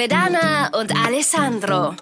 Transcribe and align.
Loredana 0.00 0.70
und 0.80 0.96
Alessandro. 0.96 1.94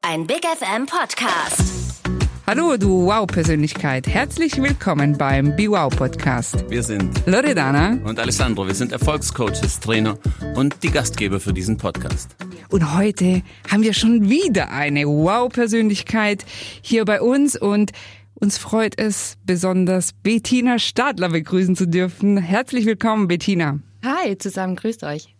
Ein 0.00 0.26
Big 0.26 0.46
FM 0.46 0.86
Podcast. 0.86 2.00
Hallo, 2.46 2.78
du 2.78 3.04
Wow-Persönlichkeit. 3.04 4.06
Herzlich 4.06 4.56
willkommen 4.62 5.18
beim 5.18 5.54
Be 5.54 5.68
Wow 5.68 5.94
Podcast. 5.94 6.64
Wir 6.70 6.82
sind 6.82 7.26
Loredana 7.26 7.98
und 8.02 8.18
Alessandro. 8.18 8.66
Wir 8.66 8.74
sind 8.74 8.92
Erfolgscoaches, 8.92 9.78
Trainer 9.80 10.16
und 10.54 10.82
die 10.82 10.90
Gastgeber 10.90 11.38
für 11.38 11.52
diesen 11.52 11.76
Podcast. 11.76 12.34
Und 12.70 12.96
heute 12.96 13.42
haben 13.70 13.82
wir 13.82 13.92
schon 13.92 14.30
wieder 14.30 14.70
eine 14.70 15.06
Wow-Persönlichkeit 15.06 16.46
hier 16.80 17.04
bei 17.04 17.20
uns 17.20 17.60
und 17.60 17.92
uns 18.32 18.56
freut 18.56 18.98
es 18.98 19.36
besonders, 19.44 20.14
Bettina 20.14 20.78
Stadler 20.78 21.28
begrüßen 21.28 21.76
zu 21.76 21.86
dürfen. 21.86 22.38
Herzlich 22.38 22.86
willkommen, 22.86 23.28
Bettina. 23.28 23.80
Hi, 24.02 24.38
zusammen 24.38 24.76
grüßt 24.76 25.04
euch. 25.04 25.33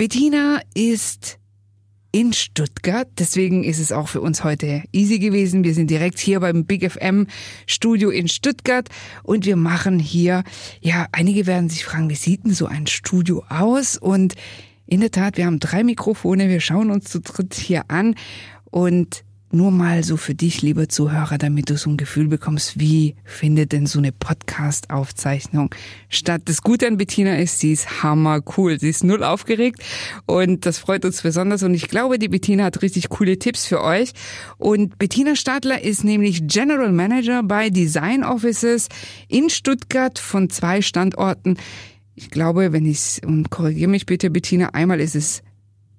Bettina 0.00 0.62
ist 0.72 1.38
in 2.10 2.32
Stuttgart. 2.32 3.06
Deswegen 3.18 3.64
ist 3.64 3.78
es 3.78 3.92
auch 3.92 4.08
für 4.08 4.22
uns 4.22 4.42
heute 4.42 4.82
easy 4.92 5.18
gewesen. 5.18 5.62
Wir 5.62 5.74
sind 5.74 5.90
direkt 5.90 6.18
hier 6.18 6.40
beim 6.40 6.64
Big 6.64 6.90
FM 6.90 7.26
Studio 7.66 8.08
in 8.08 8.26
Stuttgart 8.26 8.88
und 9.24 9.44
wir 9.44 9.56
machen 9.56 9.98
hier, 9.98 10.42
ja, 10.80 11.06
einige 11.12 11.46
werden 11.46 11.68
sich 11.68 11.84
fragen, 11.84 12.08
wie 12.08 12.14
sieht 12.14 12.46
denn 12.46 12.54
so 12.54 12.64
ein 12.64 12.86
Studio 12.86 13.44
aus? 13.50 13.98
Und 13.98 14.36
in 14.86 15.00
der 15.00 15.10
Tat, 15.10 15.36
wir 15.36 15.44
haben 15.44 15.60
drei 15.60 15.84
Mikrofone, 15.84 16.48
wir 16.48 16.60
schauen 16.60 16.90
uns 16.90 17.10
zu 17.10 17.20
dritt 17.20 17.52
hier 17.52 17.82
an 17.88 18.14
und 18.70 19.22
nur 19.52 19.70
mal 19.70 20.04
so 20.04 20.16
für 20.16 20.34
dich, 20.34 20.62
lieber 20.62 20.88
Zuhörer, 20.88 21.36
damit 21.36 21.70
du 21.70 21.76
so 21.76 21.90
ein 21.90 21.96
Gefühl 21.96 22.28
bekommst, 22.28 22.78
wie 22.78 23.16
findet 23.24 23.72
denn 23.72 23.86
so 23.86 23.98
eine 23.98 24.12
Podcast-Aufzeichnung 24.12 25.74
statt. 26.08 26.42
Das 26.44 26.62
Gute 26.62 26.86
an 26.86 26.96
Bettina 26.96 27.36
ist, 27.36 27.58
sie 27.58 27.72
ist 27.72 28.02
hammer 28.02 28.40
cool. 28.56 28.78
Sie 28.78 28.88
ist 28.88 29.02
null 29.02 29.24
aufgeregt 29.24 29.82
und 30.26 30.66
das 30.66 30.78
freut 30.78 31.04
uns 31.04 31.22
besonders. 31.22 31.62
Und 31.62 31.74
ich 31.74 31.88
glaube, 31.88 32.18
die 32.18 32.28
Bettina 32.28 32.64
hat 32.64 32.82
richtig 32.82 33.08
coole 33.08 33.38
Tipps 33.38 33.66
für 33.66 33.82
euch. 33.82 34.12
Und 34.58 34.98
Bettina 34.98 35.34
Stadler 35.34 35.82
ist 35.82 36.04
nämlich 36.04 36.46
General 36.46 36.92
Manager 36.92 37.42
bei 37.42 37.70
Design 37.70 38.22
Offices 38.22 38.88
in 39.28 39.50
Stuttgart 39.50 40.18
von 40.18 40.48
zwei 40.50 40.80
Standorten. 40.80 41.56
Ich 42.14 42.30
glaube, 42.30 42.72
wenn 42.72 42.86
ich 42.86 43.20
und 43.26 43.50
korrigiere 43.50 43.90
mich 43.90 44.06
bitte, 44.06 44.30
Bettina, 44.30 44.70
einmal 44.74 45.00
ist 45.00 45.16
es 45.16 45.42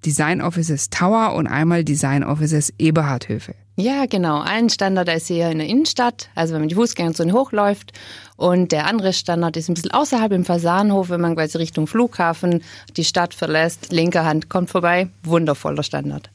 Design 0.06 0.42
Offices 0.42 0.90
Tower 0.90 1.36
und 1.36 1.48
einmal 1.48 1.84
Design 1.84 2.24
Offices 2.24 2.74
Eberhardhöfe. 2.78 3.56
Ja, 3.78 4.06
genau. 4.06 4.42
Ein 4.42 4.70
Standard 4.70 5.10
ist 5.10 5.28
hier 5.28 5.50
in 5.50 5.60
der 5.60 5.68
Innenstadt, 5.68 6.30
also 6.36 6.54
wenn 6.54 6.62
man 6.62 6.70
die 6.70 6.76
Fußgängerzone 6.76 7.34
hochläuft. 7.34 7.94
Und 8.36 8.72
der 8.72 8.86
andere 8.86 9.14
Standard 9.14 9.58
ist 9.58 9.70
ein 9.70 9.76
bisschen 9.76 9.92
außerhalb 9.92 10.32
im 10.34 10.46
Fasanhof, 10.46 11.10
wenn 11.10 11.22
man 11.22 11.36
quasi 11.36 11.58
Richtung 11.58 11.88
Flughafen 11.88 12.62
die 12.98 13.04
Stadt 13.04 13.34
verlässt. 13.34 13.92
Linker 13.92 14.26
Hand 14.26 14.50
kommt 14.50 14.70
vorbei. 14.70 15.10
Wundervoller 15.24 15.84
Standard. 15.84 16.30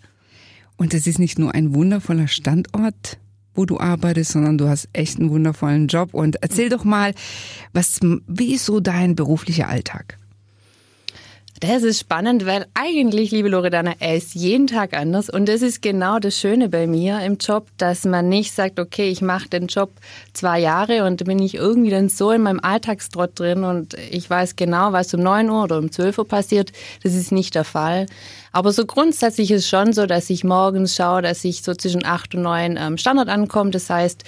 Und 0.77 0.95
es 0.95 1.07
ist 1.07 1.19
nicht 1.19 1.39
nur 1.39 1.55
ein 1.55 1.75
wundervoller 1.75 2.29
Standort, 2.29 3.19
wo 3.55 3.65
du 3.65 3.79
arbeitest, 3.79 4.33
sondern 4.33 4.59
du 4.59 4.69
hast 4.69 4.89
echt 4.93 5.19
einen 5.19 5.31
wundervollen 5.31 5.89
Job. 5.89 6.15
Und 6.15 6.37
erzähl 6.43 6.69
doch 6.69 6.85
mal, 6.85 7.15
was, 7.73 8.01
wie 8.27 8.55
ist 8.55 8.65
so 8.67 8.81
dein 8.81 9.15
beruflicher 9.15 9.69
Alltag? 9.69 10.19
Das 11.61 11.83
ist 11.85 12.01
spannend, 12.01 12.45
weil 12.45 12.67
eigentlich, 12.75 13.31
liebe 13.31 13.49
Loredana, 13.49 13.95
er 13.99 14.17
ist 14.17 14.35
jeden 14.35 14.67
Tag 14.67 14.95
anders. 14.95 15.31
Und 15.31 15.49
das 15.49 15.63
ist 15.63 15.81
genau 15.81 16.19
das 16.19 16.39
Schöne 16.39 16.69
bei 16.69 16.87
mir 16.87 17.21
im 17.21 17.39
Job, 17.39 17.69
dass 17.79 18.05
man 18.05 18.29
nicht 18.29 18.53
sagt, 18.53 18.79
okay, 18.79 19.09
ich 19.09 19.23
mache 19.23 19.49
den 19.49 19.67
Job 19.67 19.91
zwei 20.35 20.61
Jahre 20.61 21.05
und 21.05 21.25
bin 21.25 21.39
ich 21.39 21.55
irgendwie 21.55 21.89
dann 21.89 22.11
so 22.11 22.31
in 22.31 22.43
meinem 22.43 22.61
Alltagstrott 22.61 23.39
drin 23.41 23.65
und 23.65 23.95
ich 24.11 24.29
weiß 24.29 24.57
genau, 24.57 24.93
was 24.93 25.15
um 25.15 25.23
neun 25.23 25.49
Uhr 25.49 25.65
oder 25.65 25.79
um 25.79 25.91
zwölf 25.91 26.19
Uhr 26.19 26.29
passiert. 26.29 26.73
Das 27.03 27.15
ist 27.15 27.33
nicht 27.33 27.55
der 27.55 27.65
Fall. 27.65 28.05
Aber 28.53 28.71
so 28.73 28.85
grundsätzlich 28.85 29.51
ist 29.51 29.63
es 29.63 29.69
schon 29.69 29.95
so, 29.95 30.05
dass 30.05 30.29
ich 30.29 30.45
morgens 30.45 30.95
schaue, 30.95 31.23
dass 31.23 31.43
ich 31.43 31.63
so 31.63 31.75
zwischen 31.75 32.05
acht 32.05 32.35
und 32.35 32.43
neun 32.43 32.77
am 32.77 32.99
Standard 32.99 33.31
ankomme. 33.31 33.71
Das 33.71 33.89
heißt, 33.89 34.25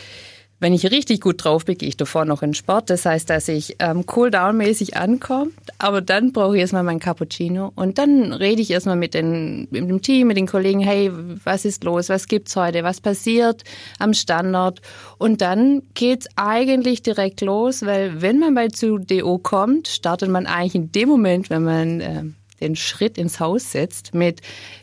wenn 0.60 0.72
ich 0.72 0.90
richtig 0.90 1.20
gut 1.20 1.44
drauf 1.44 1.64
bin, 1.64 1.78
gehe 1.78 1.88
ich 1.88 1.96
davor 1.96 2.24
noch 2.24 2.42
in 2.42 2.52
Sport. 2.52 2.90
Das 2.90 3.06
heißt, 3.06 3.30
dass 3.30 3.46
ich 3.48 3.76
ähm, 3.78 4.04
cool-down-mäßig 4.14 4.96
ankomme. 4.96 5.52
Aber 5.78 6.00
dann 6.00 6.32
brauche 6.32 6.56
ich 6.56 6.60
erstmal 6.60 6.82
meinen 6.82 6.98
Cappuccino. 6.98 7.72
Und 7.76 7.98
dann 7.98 8.32
rede 8.32 8.60
ich 8.60 8.70
erstmal 8.70 8.96
mit, 8.96 9.14
den, 9.14 9.68
mit 9.70 9.88
dem 9.88 10.02
Team, 10.02 10.26
mit 10.28 10.36
den 10.36 10.48
Kollegen, 10.48 10.80
hey, 10.80 11.12
was 11.44 11.64
ist 11.64 11.84
los? 11.84 12.08
Was 12.08 12.26
gibt's 12.26 12.56
heute? 12.56 12.82
Was 12.82 13.00
passiert 13.00 13.62
am 14.00 14.14
Standort? 14.14 14.80
Und 15.18 15.40
dann 15.42 15.82
geht's 15.94 16.26
eigentlich 16.34 17.02
direkt 17.02 17.40
los, 17.40 17.86
weil 17.86 18.20
wenn 18.20 18.40
man 18.40 18.54
bei 18.54 18.68
zu 18.68 18.98
DO 18.98 19.38
kommt, 19.38 19.86
startet 19.86 20.28
man 20.28 20.46
eigentlich 20.46 20.74
in 20.74 20.90
dem 20.90 21.08
Moment, 21.08 21.50
wenn 21.50 21.62
man 21.62 22.00
äh, 22.00 22.22
den 22.60 22.76
Schritt 22.76 23.18
ins 23.18 23.40
Haus 23.40 23.72
setzt 23.72 24.14
mit, 24.14 24.40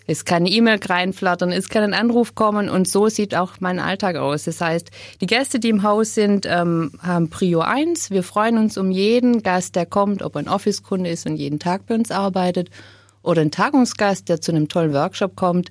es 0.07 0.25
kann 0.25 0.43
eine 0.43 0.49
E-Mail 0.49 0.79
reinflattern, 0.83 1.51
es 1.51 1.69
kann 1.69 1.83
ein 1.83 1.93
Anruf 1.93 2.35
kommen 2.35 2.69
und 2.69 2.87
so 2.87 3.09
sieht 3.09 3.35
auch 3.35 3.53
mein 3.59 3.79
Alltag 3.79 4.15
aus. 4.15 4.43
Das 4.43 4.61
heißt, 4.61 4.91
die 5.21 5.27
Gäste, 5.27 5.59
die 5.59 5.69
im 5.69 5.83
Haus 5.83 6.15
sind, 6.15 6.45
ähm, 6.45 6.91
haben 7.01 7.29
Prio 7.29 7.61
1. 7.61 8.11
Wir 8.11 8.23
freuen 8.23 8.57
uns 8.57 8.77
um 8.77 8.91
jeden 8.91 9.43
Gast, 9.43 9.75
der 9.75 9.85
kommt, 9.85 10.21
ob 10.21 10.35
ein 10.35 10.47
Office-Kunde 10.47 11.09
ist 11.09 11.25
und 11.25 11.37
jeden 11.37 11.59
Tag 11.59 11.85
bei 11.87 11.95
uns 11.95 12.11
arbeitet 12.11 12.69
oder 13.21 13.41
ein 13.41 13.51
Tagungsgast, 13.51 14.29
der 14.29 14.41
zu 14.41 14.51
einem 14.51 14.67
tollen 14.67 14.93
Workshop 14.93 15.35
kommt. 15.35 15.69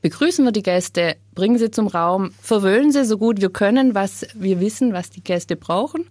Begrüßen 0.00 0.44
wir 0.44 0.52
die 0.52 0.62
Gäste, 0.62 1.16
bringen 1.34 1.58
sie 1.58 1.70
zum 1.70 1.86
Raum, 1.86 2.32
verwöhnen 2.40 2.92
sie 2.92 3.04
so 3.04 3.18
gut 3.18 3.40
wir 3.40 3.50
können, 3.50 3.94
was 3.94 4.26
wir 4.34 4.60
wissen, 4.60 4.92
was 4.92 5.10
die 5.10 5.24
Gäste 5.24 5.56
brauchen 5.56 6.06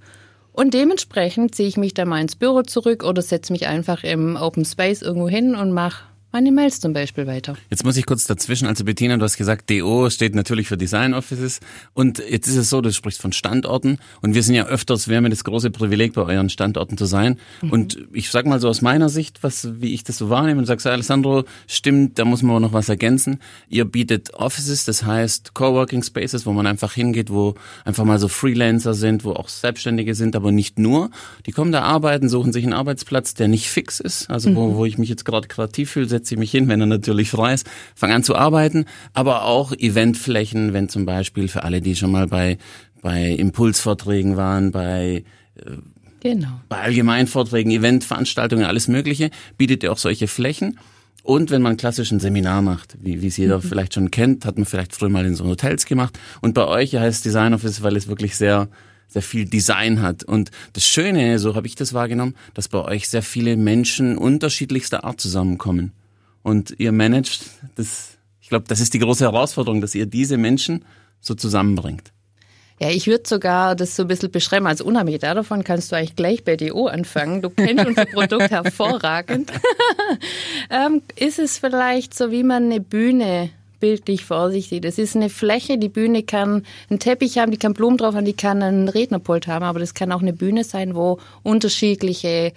und 0.54 0.74
dementsprechend 0.74 1.54
ziehe 1.56 1.68
ich 1.68 1.78
mich 1.78 1.94
dann 1.94 2.08
mal 2.08 2.22
ins 2.22 2.36
Büro 2.36 2.62
zurück 2.62 3.04
oder 3.04 3.22
setze 3.22 3.52
mich 3.52 3.68
einfach 3.68 4.04
im 4.04 4.38
Open 4.38 4.66
Space 4.66 5.02
irgendwo 5.02 5.28
hin 5.28 5.56
und 5.56 5.72
mache 5.72 6.06
meine 6.34 6.52
Mails 6.52 6.80
zum 6.80 6.94
Beispiel 6.94 7.28
weiter. 7.28 7.56
Jetzt 7.70 7.86
muss 7.86 7.96
ich 7.96 8.08
kurz 8.08 8.26
dazwischen, 8.26 8.68
also 8.68 8.84
Bettina, 8.84 9.16
du 9.18 9.24
hast 9.24 9.38
gesagt, 9.38 9.70
DO 9.70 10.10
steht 10.10 10.34
natürlich 10.34 10.68
für 10.68 10.78
Design 10.78 11.14
Offices 11.14 11.60
und 11.94 12.18
jetzt 12.28 12.48
ist 12.48 12.56
es 12.56 12.72
so, 12.72 12.82
du 12.82 12.92
sprichst 12.92 13.22
von 13.22 13.32
Standorten 13.32 14.00
und 14.22 14.34
wir 14.34 14.42
sind 14.42 14.56
ja 14.56 14.66
öfters, 14.66 15.08
wir 15.08 15.18
haben 15.18 15.26
ja 15.26 15.30
das 15.30 15.44
große 15.44 15.70
Privileg, 15.70 16.14
bei 16.14 16.24
euren 16.24 16.50
Standorten 16.50 16.98
zu 16.98 17.06
sein 17.06 17.40
mhm. 17.62 17.72
und 17.72 17.98
ich 18.12 18.32
sag 18.32 18.48
mal 18.48 18.60
so 18.60 18.68
aus 18.68 18.82
meiner 18.82 19.10
Sicht, 19.10 19.44
was, 19.44 19.80
wie 19.80 19.94
ich 19.94 20.04
das 20.04 20.18
so 20.18 20.32
wahrnehme 20.32 20.60
und 20.60 20.66
sagst, 20.66 20.88
Alessandro, 20.88 21.44
stimmt, 21.68 22.18
da 22.18 22.26
muss 22.26 22.42
man 22.42 22.62
noch 22.64 22.74
was 22.74 22.90
ergänzen. 22.90 23.40
Ihr 23.70 23.86
bietet 23.86 24.34
Offices, 24.34 24.86
das 24.86 25.06
heißt 25.06 25.54
Coworking 25.54 26.02
Spaces, 26.02 26.48
wo 26.48 26.52
man 26.52 26.66
einfach 26.66 26.94
hingeht, 26.94 27.30
wo 27.30 27.54
einfach 27.86 28.06
mal 28.06 28.18
so 28.18 28.28
Freelancer 28.28 28.96
sind, 28.96 29.24
wo 29.24 29.34
auch 29.34 29.50
Selbstständige 29.50 30.16
sind, 30.16 30.36
aber 30.36 30.52
nicht 30.52 30.80
nur. 30.80 31.12
Die 31.46 31.52
kommen 31.52 31.72
da 31.72 31.84
arbeiten, 31.84 32.28
suchen 32.28 32.54
sich 32.54 32.64
einen 32.64 32.74
Arbeitsplatz, 32.74 33.36
der 33.36 33.48
nicht 33.48 33.70
fix 33.70 34.00
ist, 34.00 34.32
also 34.32 34.50
mhm. 34.50 34.56
wo, 34.56 34.76
wo 34.78 34.86
ich 34.86 34.98
mich 34.98 35.10
jetzt 35.10 35.26
gerade 35.26 35.48
kreativ 35.48 35.92
fühle, 35.92 36.08
setze 36.24 36.36
ich 36.36 36.40
mich 36.40 36.52
hin, 36.52 36.70
wenn 36.70 36.80
er 36.80 36.88
natürlich 36.88 37.30
frei 37.30 37.54
ist, 37.54 37.70
fange 37.96 38.16
an 38.16 38.24
zu 38.24 38.36
arbeiten, 38.36 38.86
aber 39.14 39.44
auch 39.44 39.74
Eventflächen, 39.74 40.72
wenn 40.72 40.88
zum 40.88 41.06
Beispiel 41.06 41.50
für 41.50 41.64
alle, 41.64 41.82
die 41.82 41.96
schon 41.96 42.12
mal 42.12 42.28
bei, 42.28 42.58
bei 43.02 43.30
Impulsvorträgen 43.30 44.38
waren, 44.38 44.72
bei 44.72 45.24
äh, 45.56 45.72
Genau. 46.22 46.62
Bei 46.70 46.78
Allgemeinvorträgen, 46.78 47.70
Eventveranstaltungen, 47.70 48.64
alles 48.64 48.88
Mögliche, 48.88 49.30
bietet 49.58 49.84
ihr 49.84 49.92
auch 49.92 49.98
solche 49.98 50.30
Flächen. 50.30 50.80
Und 51.22 51.52
wenn 51.52 51.62
man 51.62 51.76
klassisch 51.76 52.12
ein 52.12 52.22
Seminar 52.22 52.62
macht, 52.62 52.96
wie, 53.02 53.22
wie 53.22 53.28
es 53.28 53.36
jeder 53.36 53.58
mhm. 53.58 53.64
vielleicht 53.64 53.96
schon 53.96 54.10
kennt, 54.10 54.46
hat 54.46 54.56
man 54.56 54.66
vielleicht 54.66 54.96
früher 54.96 55.10
mal 55.10 55.26
in 55.26 55.36
so 55.36 55.44
Hotels 55.44 55.86
gemacht. 55.86 56.18
Und 56.40 56.54
bei 56.54 56.66
euch 56.66 56.96
heißt 56.96 57.26
Design 57.26 57.54
Office, 57.54 57.84
weil 57.84 57.98
es 57.98 58.08
wirklich 58.08 58.38
sehr, 58.38 58.70
sehr 59.10 59.22
viel 59.22 59.44
Design 59.44 60.02
hat. 60.02 60.24
Und 60.24 60.52
das 60.72 60.86
Schöne, 60.88 61.40
so 61.40 61.56
habe 61.56 61.68
ich 61.68 61.76
das 61.76 61.92
wahrgenommen, 61.92 62.36
dass 62.54 62.70
bei 62.70 62.80
euch 62.80 63.10
sehr 63.10 63.22
viele 63.22 63.58
Menschen 63.58 64.18
unterschiedlichster 64.18 65.04
Art 65.04 65.20
zusammenkommen 65.20 65.92
und 66.44 66.76
ihr 66.78 66.92
managt 66.92 67.46
das. 67.76 68.18
Ich 68.42 68.50
glaube, 68.50 68.66
das 68.68 68.82
ist 68.82 68.94
die 68.94 69.00
große 69.00 69.24
Herausforderung, 69.24 69.82
dass 69.82 69.96
ihr 69.96 70.06
diese 70.06 70.38
Menschen 70.38 70.86
so 71.22 71.34
zusammenbringt. 71.34 72.12
Ja, 72.80 72.90
ich 72.90 73.08
würde 73.08 73.24
sogar 73.26 73.76
das 73.76 73.96
so 73.96 74.04
ein 74.04 74.08
bisschen 74.08 74.32
beschreiben. 74.32 74.68
Also 74.68 74.84
unabhängig 74.84 75.22
davon 75.22 75.64
kannst 75.64 75.92
du 75.92 75.96
eigentlich 75.96 76.16
gleich 76.16 76.44
bei 76.44 76.58
DO 76.58 76.88
anfangen. 76.88 77.42
Du 77.42 77.50
kennst 77.50 77.86
unser 77.86 78.06
Produkt 78.06 78.52
hervorragend. 78.52 79.52
ähm, 80.70 81.02
ist 81.16 81.40
es 81.40 81.58
vielleicht 81.58 82.14
so, 82.14 82.32
wie 82.32 82.44
man 82.44 82.66
eine 82.66 82.82
Bühne 82.82 83.52
bildlich 83.80 84.26
vor 84.26 84.50
sich 84.50 84.70
sieht. 84.70 84.86
Es 84.86 84.98
ist 84.98 85.16
eine 85.16 85.30
Fläche, 85.30 85.78
die 85.78 85.90
Bühne 85.90 86.24
kann 86.24 86.66
einen 86.90 87.00
Teppich 87.00 87.38
haben, 87.38 87.52
die 87.52 87.58
kann 87.58 87.74
Blumen 87.74 87.98
drauf 87.98 88.16
haben, 88.16 88.26
die 88.26 88.32
kann 88.32 88.64
einen 88.64 88.88
Rednerpult 88.88 89.48
haben, 89.48 89.66
aber 89.66 89.80
das 89.80 89.94
kann 89.94 90.12
auch 90.14 90.22
eine 90.22 90.32
Bühne 90.32 90.64
sein, 90.64 90.96
wo 90.96 91.20
unterschiedliche 91.44 92.54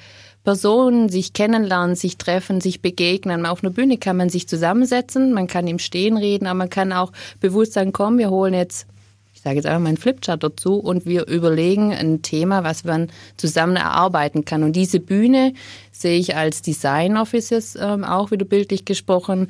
Personen 0.46 1.08
sich 1.08 1.32
kennenlernen, 1.32 1.96
sich 1.96 2.19
treffen, 2.19 2.60
sich 2.60 2.81
begegnen. 2.81 3.46
Auf 3.46 3.64
einer 3.64 3.72
Bühne 3.72 3.98
kann 3.98 4.16
man 4.16 4.28
sich 4.28 4.46
zusammensetzen, 4.46 5.32
man 5.32 5.48
kann 5.48 5.66
im 5.66 5.81
Stehen 5.81 6.16
reden, 6.16 6.46
aber 6.46 6.54
man 6.58 6.70
kann 6.70 6.93
auch 6.93 7.10
bewusst 7.40 7.72
sagen, 7.72 7.93
komm, 7.93 8.16
wir 8.19 8.31
holen 8.31 8.54
jetzt 8.54 8.87
ich 9.34 9.43
sage 9.43 9.56
jetzt 9.56 9.66
einfach 9.66 9.81
mal 9.81 9.88
einen 9.88 9.96
Flipchart 9.96 10.43
dazu 10.43 10.76
und 10.78 11.04
wir 11.04 11.26
überlegen 11.26 11.93
ein 11.93 12.22
Thema, 12.22 12.64
was 12.64 12.84
man 12.84 13.10
zusammen 13.37 13.76
erarbeiten 13.76 14.44
kann. 14.44 14.62
Und 14.62 14.75
diese 14.75 14.98
Bühne 14.98 15.52
sehe 15.93 16.19
ich 16.19 16.34
als 16.37 16.62
Design 16.62 17.16
Offices 17.16 17.76
ähm, 17.81 18.02
auch 18.02 18.31
wieder 18.31 18.44
bildlich 18.44 18.84
gesprochen 18.84 19.49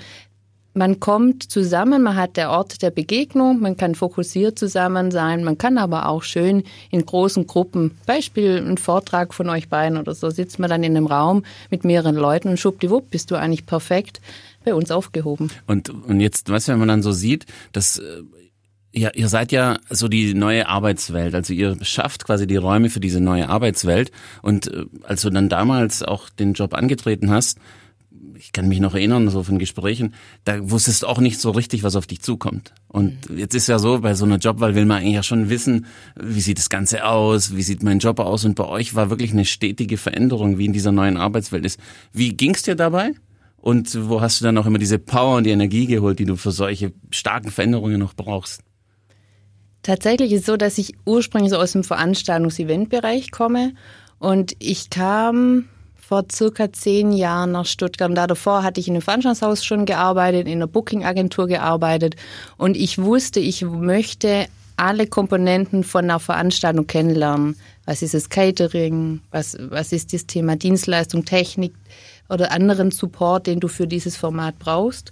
man 0.77 1.01
kommt 1.01 1.51
zusammen, 1.51 2.03
man 2.03 2.17
hat 2.17 2.37
der 2.37 2.51
Ort 2.51 2.83
der 2.83 2.91
Begegnung, 2.91 3.61
man 3.61 3.77
kann 3.77 3.95
fokussiert 3.95 4.59
zusammen 4.59 5.11
sein, 5.11 5.43
man 5.43 5.57
kann 5.57 5.79
aber 5.79 6.09
auch 6.09 6.23
schön 6.23 6.65
in 6.91 7.05
großen 7.05 7.47
Gruppen, 7.47 7.93
Beispiel 8.05 8.59
ein 8.59 8.77
Vortrag 8.77 9.33
von 9.33 9.49
euch 9.49 9.69
beiden 9.69 9.97
oder 9.97 10.15
so, 10.15 10.29
sitzt 10.29 10.59
man 10.59 10.69
dann 10.69 10.85
in 10.85 10.97
einem 10.97 11.07
Raum 11.07 11.45
mit 11.71 11.85
mehreren 11.85 12.15
Leuten 12.15 12.49
und 12.49 12.61
schwuppdiwupp 12.61 13.11
bist 13.11 13.31
du 13.31 13.37
eigentlich 13.37 13.65
perfekt 13.65 14.21
bei 14.65 14.75
uns 14.75 14.91
aufgehoben. 14.91 15.51
Und, 15.67 15.89
und 15.89 16.21
jetzt, 16.21 16.49
du, 16.49 16.53
wenn 16.53 16.79
man 16.79 16.89
dann 16.89 17.03
so 17.03 17.13
sieht, 17.13 17.47
dass 17.73 17.99
äh, 17.99 18.23
ja, 18.93 19.11
ihr 19.15 19.29
seid 19.29 19.53
ja 19.53 19.79
so 19.91 20.09
die 20.09 20.35
neue 20.35 20.69
Arbeitswelt. 20.69 21.35
Also 21.35 21.53
ihr 21.53 21.77
schafft 21.83 22.25
quasi 22.25 22.47
die 22.47 22.57
Räume 22.57 22.89
für 22.89 23.01
diese 23.01 23.21
neue 23.21 23.49
Arbeitswelt. 23.49 24.11
Und 24.41 24.69
äh, 24.69 24.87
als 25.03 25.23
du 25.23 25.31
dann 25.31 25.49
damals 25.49 26.03
auch 26.03 26.31
den 26.31 26.55
Job 26.55 26.75
angetreten 26.75 27.31
hast, 27.31 27.59
ich 28.39 28.53
kann 28.53 28.69
mich 28.69 28.81
noch 28.81 28.95
erinnern, 28.95 29.29
so 29.29 29.43
von 29.43 29.59
Gesprächen, 29.59 30.15
da 30.45 30.71
wusstest 30.71 31.03
du 31.03 31.07
auch 31.07 31.19
nicht 31.19 31.41
so 31.41 31.51
richtig, 31.51 31.83
was 31.83 31.97
auf 31.97 32.07
dich 32.07 32.21
zukommt. 32.21 32.73
Und 32.89 33.31
mhm. 33.31 33.39
jetzt 33.39 33.55
ist 33.55 33.67
ja 33.67 33.79
so, 33.79 34.01
bei 34.01 34.15
so 34.15 34.25
einer 34.25 34.39
Jobwahl 34.39 34.75
will 34.75 34.87
man 34.87 34.99
eigentlich 34.99 35.15
ja 35.15 35.23
schon 35.23 35.49
wissen, 35.51 35.87
wie 36.21 36.41
sieht 36.41 36.59
das 36.59 36.69
Ganze 36.69 37.05
aus, 37.05 37.57
wie 37.57 37.63
sieht 37.63 37.83
mein 37.83 37.99
Job 37.99 38.21
aus. 38.21 38.45
Und 38.45 38.55
bei 38.55 38.65
euch 38.65 38.95
war 38.95 39.11
wirklich 39.11 39.33
eine 39.33 39.45
stetige 39.45 39.97
Veränderung, 39.97 40.59
wie 40.59 40.67
in 40.67 40.73
dieser 40.73 40.93
neuen 40.93 41.17
Arbeitswelt 41.17 41.65
ist. 41.65 41.81
Wie 42.13 42.31
ging's 42.31 42.63
dir 42.63 42.75
dabei? 42.75 43.13
Und 43.57 44.09
wo 44.09 44.21
hast 44.21 44.41
du 44.41 44.45
dann 44.45 44.59
auch 44.59 44.67
immer 44.67 44.79
diese 44.79 44.99
Power 44.99 45.37
und 45.37 45.45
die 45.45 45.51
Energie 45.51 45.87
geholt, 45.87 46.19
die 46.19 46.25
du 46.25 46.37
für 46.37 46.53
solche 46.53 46.93
starken 47.11 47.51
Veränderungen 47.51 47.99
noch 47.99 48.15
brauchst? 48.15 48.63
Tatsächlich 49.83 50.33
ist 50.33 50.41
es 50.41 50.47
so, 50.47 50.57
dass 50.57 50.79
ich 50.79 50.95
ursprünglich 51.05 51.51
so 51.51 51.59
aus 51.59 51.73
dem 51.73 51.85
Veranstaltungs-Event-Bereich 51.85 53.31
komme 53.31 53.75
und 54.19 54.55
ich 54.59 54.91
kam 54.91 55.67
vor 56.07 56.25
circa 56.31 56.73
zehn 56.73 57.11
Jahren 57.11 57.51
nach 57.51 57.67
Stuttgart. 57.67 58.09
Und 58.09 58.15
da 58.15 58.29
davor 58.29 58.63
hatte 58.63 58.79
ich 58.79 58.87
in 58.87 58.95
einem 58.95 59.03
Veranstaltungshaus 59.03 59.65
schon 59.65 59.87
gearbeitet, 59.87 60.47
in 60.47 60.59
einer 60.59 60.69
Booking-Agentur 60.69 61.49
gearbeitet. 61.49 62.15
Und 62.57 62.77
ich 62.77 62.99
wusste, 62.99 63.41
ich 63.41 63.63
möchte 63.63 64.47
alle 64.77 65.09
Komponenten 65.09 65.83
von 65.83 66.05
einer 66.05 66.21
Veranstaltung 66.21 66.87
kennenlernen. 66.87 67.57
Was 67.87 68.03
ist 68.03 68.15
das 68.15 68.29
Catering? 68.29 69.21
Was, 69.33 69.57
was 69.59 69.91
ist 69.91 70.13
das 70.13 70.27
Thema 70.27 70.55
Dienstleistung, 70.55 71.25
Technik 71.25 71.75
oder 72.29 72.53
anderen 72.53 72.93
Support, 72.93 73.49
den 73.49 73.59
du 73.59 73.67
für 73.67 73.89
dieses 73.89 74.17
Format 74.17 74.61
brauchst? 74.61 75.11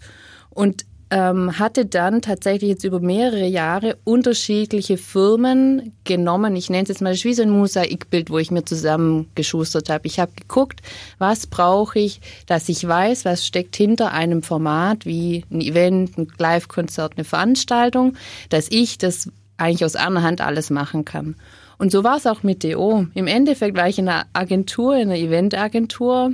Und 0.50 0.84
ähm, 1.10 1.58
hatte 1.58 1.86
dann 1.86 2.22
tatsächlich 2.22 2.70
jetzt 2.70 2.84
über 2.84 3.00
mehrere 3.00 3.46
Jahre 3.46 3.98
unterschiedliche 4.04 4.96
Firmen 4.96 5.92
genommen. 6.04 6.56
Ich 6.56 6.70
nenne 6.70 6.84
es 6.84 6.88
jetzt 6.88 7.02
mal, 7.02 7.14
wie 7.14 7.34
so 7.34 7.42
ein 7.42 7.50
Mosaikbild, 7.50 8.30
wo 8.30 8.38
ich 8.38 8.50
mir 8.50 8.64
zusammengeschustert 8.64 9.90
habe. 9.90 10.06
Ich 10.06 10.18
habe 10.18 10.32
geguckt, 10.32 10.80
was 11.18 11.46
brauche 11.46 11.98
ich, 11.98 12.20
dass 12.46 12.68
ich 12.68 12.86
weiß, 12.86 13.24
was 13.24 13.46
steckt 13.46 13.76
hinter 13.76 14.12
einem 14.12 14.42
Format 14.42 15.06
wie 15.06 15.44
ein 15.50 15.60
Event, 15.60 16.18
ein 16.18 16.28
Live-Konzert, 16.38 17.14
eine 17.16 17.24
Veranstaltung, 17.24 18.16
dass 18.48 18.70
ich 18.70 18.98
das 18.98 19.30
eigentlich 19.56 19.84
aus 19.84 19.96
einer 19.96 20.22
Hand 20.22 20.40
alles 20.40 20.70
machen 20.70 21.04
kann. 21.04 21.36
Und 21.78 21.90
so 21.90 22.04
war 22.04 22.16
es 22.16 22.26
auch 22.26 22.42
mit 22.42 22.64
DO. 22.64 23.06
Im 23.14 23.26
Endeffekt 23.26 23.76
war 23.76 23.88
ich 23.88 23.98
in 23.98 24.08
einer 24.08 24.26
Agentur, 24.32 24.96
in 24.96 25.10
einer 25.10 25.18
Eventagentur. 25.18 26.32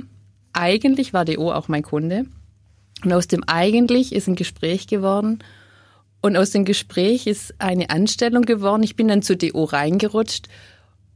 Eigentlich 0.53 1.13
war 1.13 1.25
DO 1.25 1.51
auch 1.51 1.67
mein 1.67 1.83
Kunde. 1.83 2.25
Und 3.03 3.13
aus 3.13 3.27
dem 3.27 3.43
eigentlich 3.47 4.13
ist 4.13 4.27
ein 4.27 4.35
Gespräch 4.35 4.87
geworden. 4.87 5.39
Und 6.21 6.37
aus 6.37 6.51
dem 6.51 6.65
Gespräch 6.65 7.25
ist 7.25 7.55
eine 7.57 7.89
Anstellung 7.89 8.43
geworden. 8.43 8.83
Ich 8.83 8.95
bin 8.95 9.07
dann 9.07 9.23
zu 9.23 9.35
DO 9.35 9.63
reingerutscht 9.63 10.47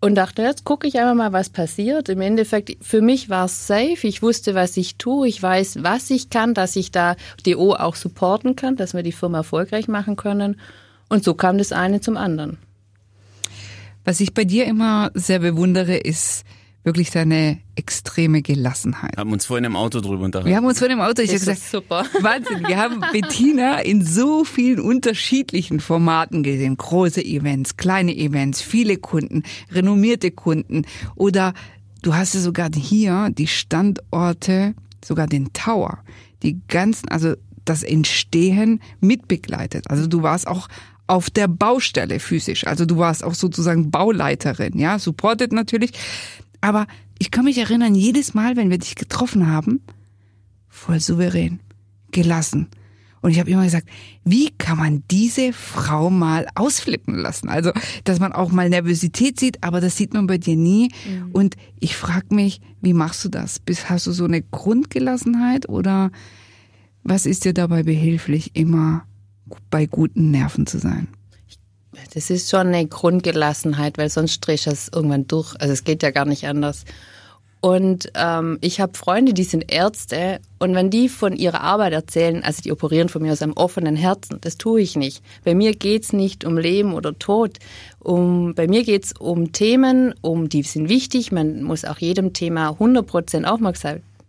und 0.01 0.15
dachte, 0.15 0.41
jetzt 0.41 0.65
gucke 0.65 0.87
ich 0.87 0.99
einfach 0.99 1.15
mal, 1.15 1.33
was 1.33 1.49
passiert. 1.49 2.09
Im 2.09 2.21
Endeffekt, 2.21 2.83
für 2.83 3.01
mich 3.01 3.29
war 3.29 3.45
es 3.45 3.67
safe. 3.67 4.07
Ich 4.07 4.21
wusste, 4.21 4.55
was 4.55 4.77
ich 4.77 4.97
tue. 4.97 5.27
Ich 5.27 5.41
weiß, 5.41 5.83
was 5.83 6.09
ich 6.09 6.29
kann, 6.29 6.53
dass 6.53 6.75
ich 6.75 6.91
da 6.91 7.15
DO 7.45 7.73
auch 7.73 7.95
supporten 7.95 8.55
kann, 8.55 8.75
dass 8.75 8.93
wir 8.93 9.03
die 9.03 9.11
Firma 9.11 9.39
erfolgreich 9.39 9.87
machen 9.87 10.15
können. 10.15 10.59
Und 11.07 11.23
so 11.23 11.33
kam 11.33 11.57
das 11.57 11.71
eine 11.71 12.01
zum 12.01 12.17
anderen. 12.17 12.57
Was 14.03 14.19
ich 14.19 14.33
bei 14.33 14.43
dir 14.43 14.65
immer 14.65 15.11
sehr 15.15 15.39
bewundere, 15.39 15.97
ist, 15.97 16.45
wirklich 16.85 17.09
deine 17.09 17.59
extreme 17.75 18.41
Gelassenheit. 18.41 19.15
Wir 19.15 19.21
haben 19.21 19.33
uns 19.33 19.45
vorhin 19.45 19.65
im 19.65 19.75
Auto 19.75 20.01
drüber 20.01 20.23
unterhalten. 20.23 20.49
Wir 20.49 20.55
haben 20.55 20.65
uns 20.65 20.77
vorhin 20.77 20.97
im 20.97 21.03
Auto, 21.03 21.21
ich 21.21 21.29
habe 21.29 21.39
gesagt, 21.39 21.59
super. 21.59 22.05
Wahnsinn, 22.21 22.67
wir 22.67 22.77
haben 22.77 23.01
Bettina 23.11 23.79
in 23.79 24.05
so 24.05 24.43
vielen 24.43 24.79
unterschiedlichen 24.79 25.79
Formaten 25.79 26.43
gesehen. 26.43 26.77
Große 26.77 27.25
Events, 27.25 27.77
kleine 27.77 28.15
Events, 28.15 28.61
viele 28.61 28.97
Kunden, 28.97 29.43
renommierte 29.71 30.29
Kunden 30.29 30.85
oder 31.15 31.53
du 32.03 32.13
hast 32.13 32.35
ja 32.35 32.39
sogar 32.39 32.69
hier 32.71 33.29
die 33.35 33.47
Standorte, 33.47 34.75
sogar 35.03 35.25
den 35.25 35.53
Tower, 35.53 36.03
die 36.43 36.61
ganzen, 36.67 37.09
also 37.09 37.33
das 37.65 37.81
Entstehen 37.81 38.79
mitbegleitet. 38.99 39.89
Also 39.89 40.05
du 40.05 40.21
warst 40.21 40.47
auch 40.47 40.67
auf 41.07 41.29
der 41.29 41.47
Baustelle 41.47 42.19
physisch. 42.19 42.65
Also 42.65 42.85
du 42.85 42.97
warst 42.97 43.23
auch 43.23 43.33
sozusagen 43.33 43.91
Bauleiterin, 43.91 44.77
ja, 44.77 44.97
supported 44.99 45.51
natürlich. 45.51 45.91
Aber 46.65 46.87
ich 47.19 47.29
kann 47.29 47.45
mich 47.45 47.59
erinnern, 47.59 47.93
jedes 47.93 48.33
Mal, 48.33 48.55
wenn 48.55 48.71
wir 48.71 48.79
dich 48.79 48.95
getroffen 48.95 49.45
haben, 49.45 49.81
voll 50.67 50.99
souverän, 50.99 51.59
gelassen. 52.09 52.69
Und 53.21 53.29
ich 53.29 53.39
habe 53.39 53.51
immer 53.51 53.65
gesagt, 53.65 53.87
wie 54.23 54.49
kann 54.49 54.79
man 54.79 55.03
diese 55.11 55.53
Frau 55.53 56.09
mal 56.09 56.47
ausflippen 56.55 57.13
lassen? 57.13 57.49
Also, 57.49 57.71
dass 58.03 58.19
man 58.19 58.33
auch 58.33 58.51
mal 58.51 58.67
Nervosität 58.67 59.39
sieht, 59.39 59.63
aber 59.63 59.79
das 59.79 59.95
sieht 59.95 60.15
man 60.15 60.25
bei 60.25 60.39
dir 60.39 60.55
nie. 60.55 60.89
Mhm. 61.07 61.31
Und 61.33 61.55
ich 61.79 61.95
frage 61.95 62.33
mich, 62.33 62.61
wie 62.81 62.93
machst 62.93 63.23
du 63.23 63.29
das? 63.29 63.61
Hast 63.87 64.07
du 64.07 64.11
so 64.11 64.25
eine 64.25 64.41
Grundgelassenheit 64.41 65.69
oder 65.69 66.09
was 67.03 67.27
ist 67.27 67.45
dir 67.45 67.53
dabei 67.53 67.83
behilflich, 67.83 68.55
immer 68.55 69.05
bei 69.69 69.85
guten 69.85 70.31
Nerven 70.31 70.65
zu 70.65 70.79
sein? 70.79 71.09
Das 72.13 72.29
ist 72.29 72.49
schon 72.49 72.67
eine 72.67 72.87
Grundgelassenheit, 72.87 73.97
weil 73.97 74.09
sonst 74.09 74.39
drehst 74.41 74.67
du 74.67 74.71
es 74.71 74.89
irgendwann 74.93 75.27
durch. 75.27 75.55
Also 75.59 75.73
es 75.73 75.83
geht 75.83 76.03
ja 76.03 76.11
gar 76.11 76.25
nicht 76.25 76.47
anders. 76.47 76.85
Und 77.65 78.11
ähm, 78.13 78.59
ich 78.61 78.79
habe 78.79 78.95
Freunde, 78.95 79.33
die 79.33 79.43
sind 79.43 79.73
Ärzte 79.73 80.39
und 80.59 80.75
wenn 80.75 80.91
die 80.91 81.09
von 81.09 81.35
ihrer 81.35 81.61
Arbeit 81.61 81.93
erzählen, 81.93 82.43
also 82.43 82.61
die 82.61 82.71
operieren 82.71 83.09
von 83.09 83.23
mir 83.23 83.31
aus 83.31 83.41
einem 83.41 83.53
offenen 83.53 83.95
Herzen, 83.95 84.37
das 84.41 84.59
tue 84.59 84.81
ich 84.81 84.95
nicht. 84.95 85.23
Bei 85.43 85.55
mir 85.55 85.73
geht's 85.73 86.13
nicht 86.13 86.45
um 86.45 86.59
Leben 86.59 86.93
oder 86.93 87.17
Tod. 87.17 87.57
Um, 87.97 88.53
bei 88.53 88.67
mir 88.67 88.83
geht's 88.83 89.13
um 89.17 89.51
Themen, 89.51 90.13
um 90.21 90.47
die 90.47 90.61
sind 90.61 90.89
wichtig. 90.89 91.31
Man 91.31 91.63
muss 91.63 91.85
auch 91.85 91.97
jedem 91.97 92.33
Thema 92.33 92.69
100% 92.69 93.45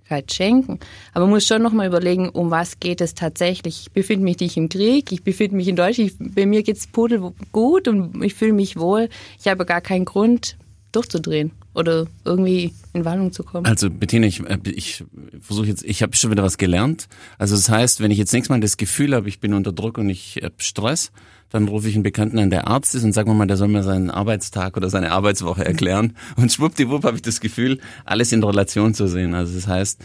Aufmerksamkeit 0.06 0.32
schenken. 0.32 0.78
Aber 1.12 1.24
man 1.24 1.34
muss 1.34 1.46
schon 1.46 1.62
nochmal 1.62 1.86
überlegen, 1.86 2.28
um 2.28 2.50
was 2.50 2.80
geht 2.80 3.00
es 3.00 3.14
tatsächlich. 3.14 3.80
Ich 3.82 3.92
befinde 3.92 4.24
mich 4.24 4.38
nicht 4.38 4.56
im 4.56 4.68
Krieg, 4.68 5.12
ich 5.12 5.22
befinde 5.22 5.56
mich 5.56 5.68
in 5.68 5.76
Deutschland, 5.76 6.10
ich, 6.10 6.34
bei 6.34 6.46
mir 6.46 6.62
geht's 6.62 6.86
pudel 6.86 7.32
gut 7.52 7.88
und 7.88 8.22
ich 8.22 8.34
fühle 8.34 8.52
mich 8.52 8.78
wohl. 8.78 9.08
Ich 9.40 9.48
habe 9.48 9.64
gar 9.64 9.80
keinen 9.80 10.04
Grund, 10.04 10.56
durchzudrehen 10.92 11.52
oder 11.76 12.06
irgendwie 12.24 12.72
in 12.94 13.04
Wallung 13.04 13.32
zu 13.32 13.44
kommen. 13.44 13.66
Also 13.66 13.90
Bettina, 13.90 14.26
ich, 14.26 14.40
äh, 14.40 14.58
ich 14.64 15.04
versuche 15.40 15.66
jetzt, 15.66 15.84
ich 15.84 16.02
habe 16.02 16.16
schon 16.16 16.30
wieder 16.30 16.42
was 16.42 16.56
gelernt. 16.56 17.06
Also 17.38 17.54
das 17.54 17.68
heißt, 17.68 18.00
wenn 18.00 18.10
ich 18.10 18.16
jetzt 18.16 18.32
nächstes 18.32 18.48
Mal 18.48 18.60
das 18.60 18.78
Gefühl 18.78 19.14
habe, 19.14 19.28
ich 19.28 19.40
bin 19.40 19.52
unter 19.52 19.72
Druck 19.72 19.98
und 19.98 20.08
ich 20.08 20.40
habe 20.42 20.54
Stress, 20.56 21.12
dann 21.50 21.68
rufe 21.68 21.88
ich 21.88 21.94
einen 21.94 22.02
Bekannten 22.02 22.38
an, 22.38 22.48
der 22.48 22.66
Arzt 22.66 22.94
ist 22.94 23.04
und 23.04 23.12
sage 23.12 23.32
mal, 23.32 23.46
der 23.46 23.58
soll 23.58 23.68
mir 23.68 23.82
seinen 23.82 24.10
Arbeitstag 24.10 24.76
oder 24.78 24.88
seine 24.88 25.12
Arbeitswoche 25.12 25.66
erklären. 25.66 26.16
Und 26.36 26.50
schwuppdiwupp 26.50 27.04
habe 27.04 27.16
ich 27.16 27.22
das 27.22 27.40
Gefühl, 27.40 27.78
alles 28.06 28.32
in 28.32 28.42
Relation 28.42 28.94
zu 28.94 29.06
sehen. 29.06 29.34
Also 29.34 29.54
das 29.54 29.68
heißt, 29.68 30.02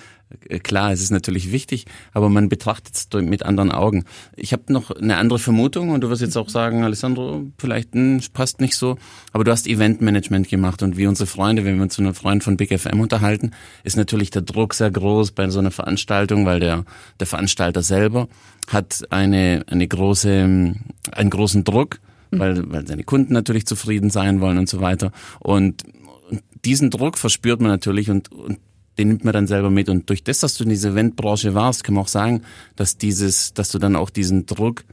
klar, 0.63 0.91
es 0.91 1.01
ist 1.01 1.11
natürlich 1.11 1.51
wichtig, 1.51 1.85
aber 2.13 2.29
man 2.29 2.49
betrachtet 2.49 2.95
es 2.95 3.07
mit 3.21 3.43
anderen 3.43 3.71
Augen. 3.71 4.05
Ich 4.35 4.53
habe 4.53 4.71
noch 4.71 4.91
eine 4.91 5.17
andere 5.17 5.39
Vermutung 5.39 5.89
und 5.89 6.01
du 6.01 6.09
wirst 6.09 6.21
jetzt 6.21 6.37
auch 6.37 6.49
sagen, 6.49 6.83
Alessandro, 6.83 7.45
vielleicht 7.57 7.95
mh, 7.95 8.01
hm, 8.01 8.21
passt 8.33 8.61
nicht 8.61 8.75
so, 8.75 8.97
aber 9.31 9.43
du 9.43 9.51
hast 9.51 9.67
Eventmanagement 9.67 10.49
gemacht 10.49 10.83
und 10.83 10.97
wie 10.97 11.07
unsere 11.07 11.27
Freunde, 11.27 11.65
wenn 11.65 11.75
wir 11.75 11.83
uns 11.83 11.95
zu 11.95 12.01
einem 12.01 12.13
Freund 12.13 12.43
von 12.43 12.57
Big 12.57 12.77
FM 12.77 12.99
unterhalten, 12.99 13.51
ist 13.83 13.97
natürlich 13.97 14.29
der 14.29 14.41
Druck 14.41 14.73
sehr 14.73 14.91
groß 14.91 15.31
bei 15.31 15.49
so 15.49 15.59
einer 15.59 15.71
Veranstaltung, 15.71 16.45
weil 16.45 16.59
der, 16.59 16.85
der 17.19 17.27
Veranstalter 17.27 17.83
selber 17.83 18.27
hat 18.67 19.03
eine, 19.09 19.63
eine 19.67 19.87
große, 19.87 20.29
einen 20.29 21.29
großen 21.29 21.63
Druck, 21.63 21.99
weil, 22.31 22.71
weil 22.71 22.87
seine 22.87 23.03
Kunden 23.03 23.33
natürlich 23.33 23.65
zufrieden 23.65 24.09
sein 24.09 24.39
wollen 24.39 24.57
und 24.57 24.69
so 24.69 24.79
weiter. 24.81 25.11
Und, 25.39 25.83
und 26.29 26.43
diesen 26.63 26.89
Druck 26.89 27.17
verspürt 27.17 27.59
man 27.59 27.71
natürlich 27.71 28.09
und, 28.09 28.31
und 28.31 28.59
den 28.97 29.07
nimmt 29.07 29.23
man 29.23 29.33
dann 29.33 29.47
selber 29.47 29.69
mit. 29.69 29.89
Und 29.89 30.09
durch 30.09 30.23
das, 30.23 30.39
dass 30.39 30.55
du 30.55 30.63
in 30.63 30.69
dieser 30.69 30.89
Eventbranche 30.89 31.53
warst, 31.53 31.83
kann 31.83 31.95
man 31.95 32.03
auch 32.03 32.09
sagen, 32.09 32.43
dass 32.75 32.97
dieses, 32.97 33.53
dass 33.53 33.69
du 33.69 33.79
dann 33.79 33.95
auch 33.95 34.09
diesen 34.09 34.45
Druck, 34.45 34.83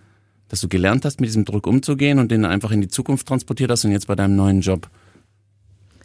dass 0.49 0.61
du 0.61 0.69
gelernt 0.69 1.05
hast, 1.05 1.21
mit 1.21 1.29
diesem 1.29 1.45
Druck 1.45 1.67
umzugehen 1.67 2.19
und 2.19 2.31
den 2.31 2.45
einfach 2.45 2.71
in 2.71 2.81
die 2.81 2.89
Zukunft 2.89 3.27
transportiert 3.27 3.71
hast 3.71 3.85
und 3.85 3.93
jetzt 3.93 4.07
bei 4.07 4.15
deinem 4.15 4.37
neuen 4.37 4.61
Job 4.61 4.89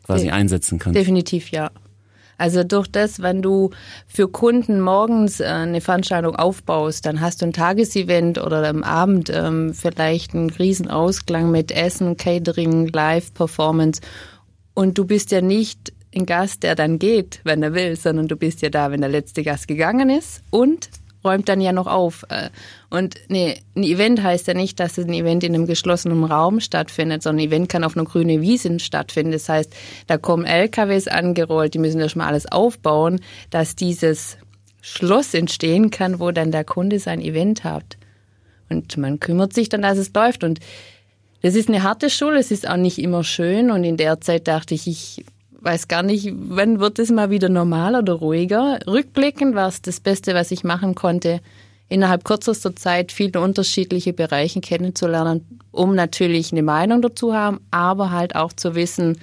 quasi 0.03 0.25
De 0.25 0.31
einsetzen 0.31 0.79
kannst. 0.79 0.99
Definitiv, 0.99 1.49
ja. 1.51 1.71
Also 2.37 2.63
durch 2.63 2.87
das, 2.87 3.21
wenn 3.21 3.41
du 3.41 3.69
für 4.07 4.27
Kunden 4.27 4.81
morgens 4.81 5.39
äh, 5.39 5.45
eine 5.45 5.81
Veranstaltung 5.81 6.35
aufbaust, 6.35 7.05
dann 7.05 7.21
hast 7.21 7.41
du 7.41 7.45
ein 7.45 7.53
Tagesevent 7.53 8.37
oder 8.37 8.67
am 8.67 8.83
Abend 8.83 9.29
ähm, 9.33 9.73
vielleicht 9.73 10.33
einen 10.33 10.49
Riesenausklang 10.49 11.51
mit 11.51 11.71
Essen, 11.71 12.17
Catering, 12.17 12.87
Live-Performance. 12.87 14.01
Und 14.73 14.97
du 14.97 15.05
bist 15.05 15.31
ja 15.31 15.41
nicht 15.41 15.93
ein 16.15 16.25
Gast, 16.25 16.63
der 16.63 16.75
dann 16.75 16.99
geht, 16.99 17.39
wenn 17.43 17.63
er 17.63 17.73
will, 17.73 17.95
sondern 17.95 18.27
du 18.27 18.35
bist 18.35 18.61
ja 18.61 18.69
da, 18.69 18.91
wenn 18.91 19.01
der 19.01 19.09
letzte 19.09 19.43
Gast 19.43 19.67
gegangen 19.67 20.09
ist 20.09 20.43
und 20.49 20.89
räumt 21.23 21.49
dann 21.49 21.61
ja 21.61 21.71
noch 21.71 21.87
auf. 21.87 22.25
Äh, 22.29 22.49
und 22.89 23.15
nee, 23.29 23.57
ein 23.75 23.83
Event 23.83 24.21
heißt 24.21 24.47
ja 24.47 24.53
nicht, 24.53 24.79
dass 24.79 24.97
ein 24.97 25.13
Event 25.13 25.43
in 25.43 25.55
einem 25.55 25.65
geschlossenen 25.65 26.23
Raum 26.23 26.59
stattfindet, 26.59 27.23
sondern 27.23 27.43
ein 27.43 27.47
Event 27.49 27.69
kann 27.69 27.83
auf 27.83 27.95
einer 27.95 28.05
grünen 28.05 28.41
Wiese 28.41 28.79
stattfinden. 28.79 29.31
Das 29.31 29.49
heißt, 29.49 29.73
da 30.07 30.17
kommen 30.17 30.45
LKWs 30.45 31.07
angerollt, 31.07 31.73
die 31.73 31.79
müssen 31.79 31.99
erstmal 31.99 32.27
alles 32.27 32.51
aufbauen, 32.51 33.19
dass 33.49 33.75
dieses 33.75 34.37
Schloss 34.81 35.33
entstehen 35.33 35.91
kann, 35.91 36.19
wo 36.19 36.31
dann 36.31 36.51
der 36.51 36.65
Kunde 36.65 36.99
sein 36.99 37.21
Event 37.21 37.63
hat. 37.63 37.97
Und 38.69 38.97
man 38.97 39.19
kümmert 39.19 39.53
sich 39.53 39.69
dann, 39.69 39.81
dass 39.81 39.97
es 39.97 40.13
läuft. 40.13 40.43
Und 40.43 40.59
das 41.41 41.55
ist 41.55 41.69
eine 41.69 41.83
harte 41.83 42.09
Schule, 42.09 42.39
es 42.39 42.51
ist 42.51 42.67
auch 42.67 42.77
nicht 42.77 42.99
immer 42.99 43.23
schön. 43.23 43.71
Und 43.71 43.83
in 43.83 43.97
der 43.97 44.19
Zeit 44.21 44.47
dachte 44.47 44.73
ich, 44.73 44.87
ich 44.87 45.25
weiß 45.63 45.87
gar 45.87 46.03
nicht, 46.03 46.31
wann 46.35 46.79
wird 46.79 46.99
es 46.99 47.09
mal 47.09 47.29
wieder 47.29 47.49
normal 47.49 47.95
oder 47.95 48.13
ruhiger. 48.13 48.79
Rückblickend 48.85 49.55
war 49.55 49.69
es 49.69 49.81
das 49.81 49.99
Beste, 49.99 50.33
was 50.33 50.51
ich 50.51 50.63
machen 50.63 50.93
konnte, 50.93 51.39
innerhalb 51.87 52.25
kürzester 52.25 52.75
Zeit 52.75 53.11
viele 53.11 53.39
unterschiedliche 53.39 54.13
Bereiche 54.13 54.61
kennenzulernen, 54.61 55.59
um 55.71 55.95
natürlich 55.95 56.51
eine 56.51 56.63
Meinung 56.63 57.01
dazu 57.01 57.27
zu 57.27 57.33
haben, 57.33 57.59
aber 57.71 58.11
halt 58.11 58.35
auch 58.35 58.51
zu 58.51 58.75
wissen, 58.75 59.17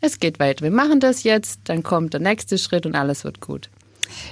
es 0.00 0.20
geht 0.20 0.38
weiter. 0.38 0.62
Wir 0.62 0.70
machen 0.70 1.00
das 1.00 1.22
jetzt, 1.22 1.60
dann 1.64 1.82
kommt 1.82 2.12
der 2.12 2.20
nächste 2.20 2.58
Schritt 2.58 2.86
und 2.86 2.94
alles 2.94 3.24
wird 3.24 3.40
gut. 3.40 3.70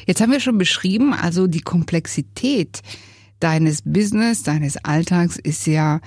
Jetzt 0.07 0.21
haben 0.21 0.33
wir 0.33 0.41
schon 0.41 0.59
beschrieben, 0.59 1.15
also 1.15 1.47
die 1.47 1.61
Komplexität 1.61 2.81
deines 3.41 3.83
Business, 3.85 4.43
deines 4.43 4.77
Alltags 4.85 5.37
ist 5.37 5.67
ja 5.67 6.01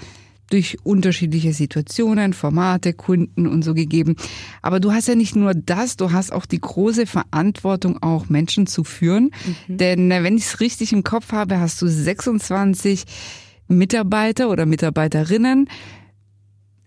durch 0.49 0.77
unterschiedliche 0.83 1.53
Situationen, 1.53 2.33
Formate, 2.33 2.93
Kunden 2.93 3.47
und 3.47 3.63
so 3.63 3.73
gegeben. 3.73 4.15
Aber 4.61 4.79
du 4.79 4.93
hast 4.93 5.07
ja 5.07 5.15
nicht 5.15 5.35
nur 5.35 5.53
das, 5.53 5.97
du 5.97 6.11
hast 6.11 6.31
auch 6.31 6.45
die 6.45 6.61
große 6.61 7.05
Verantwortung, 7.05 8.01
auch 8.01 8.29
Menschen 8.29 8.67
zu 8.67 8.83
führen. 8.83 9.31
Mhm. 9.67 9.77
Denn 9.77 10.11
äh, 10.11 10.23
wenn 10.23 10.37
ich 10.37 10.45
es 10.45 10.59
richtig 10.59 10.93
im 10.93 11.03
Kopf 11.03 11.31
habe, 11.31 11.59
hast 11.59 11.81
du 11.81 11.87
26 11.87 13.03
Mitarbeiter 13.67 14.49
oder 14.49 14.65
Mitarbeiterinnen. 14.65 15.69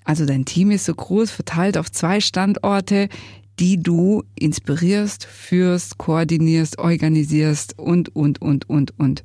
Also 0.04 0.24
dein 0.24 0.44
Team 0.44 0.70
ist 0.70 0.86
so 0.86 0.94
groß, 0.94 1.30
verteilt 1.30 1.76
auf 1.76 1.92
zwei 1.92 2.20
Standorte, 2.20 3.08
die 3.58 3.82
du 3.82 4.24
inspirierst, 4.34 5.24
führst, 5.26 5.98
koordinierst, 5.98 6.78
organisierst 6.78 7.78
und, 7.78 8.14
und, 8.16 8.40
und, 8.40 8.68
und, 8.70 8.98
und. 8.98 9.22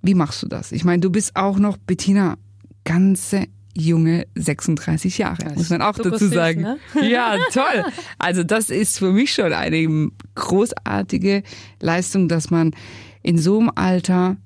Wie 0.00 0.14
machst 0.14 0.42
du 0.42 0.48
das? 0.48 0.72
Ich 0.72 0.84
meine, 0.84 1.00
du 1.00 1.10
bist 1.10 1.36
auch 1.36 1.58
noch, 1.58 1.76
Bettina, 1.76 2.38
ganze 2.84 3.46
junge 3.76 4.26
36 4.36 5.18
Jahre, 5.18 5.44
das 5.44 5.56
muss 5.56 5.70
man 5.70 5.82
auch 5.82 5.94
dazu 5.94 6.28
sagen. 6.28 6.62
Ne? 6.62 6.78
Ja, 7.02 7.36
toll. 7.52 7.84
Also 8.18 8.44
das 8.44 8.70
ist 8.70 8.98
für 8.98 9.12
mich 9.12 9.34
schon 9.34 9.52
eine 9.52 10.10
großartige 10.36 11.42
Leistung, 11.80 12.28
dass 12.28 12.50
man 12.50 12.72
in 13.22 13.38
so 13.38 13.58
einem 13.58 13.72
Alter 13.74 14.36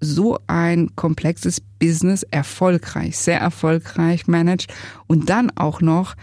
so 0.00 0.38
ein 0.46 0.94
komplexes 0.94 1.60
Business 1.60 2.22
erfolgreich, 2.22 3.16
sehr 3.16 3.40
erfolgreich 3.40 4.26
managt 4.26 4.72
und 5.06 5.30
dann 5.30 5.50
auch 5.56 5.80
noch 5.80 6.14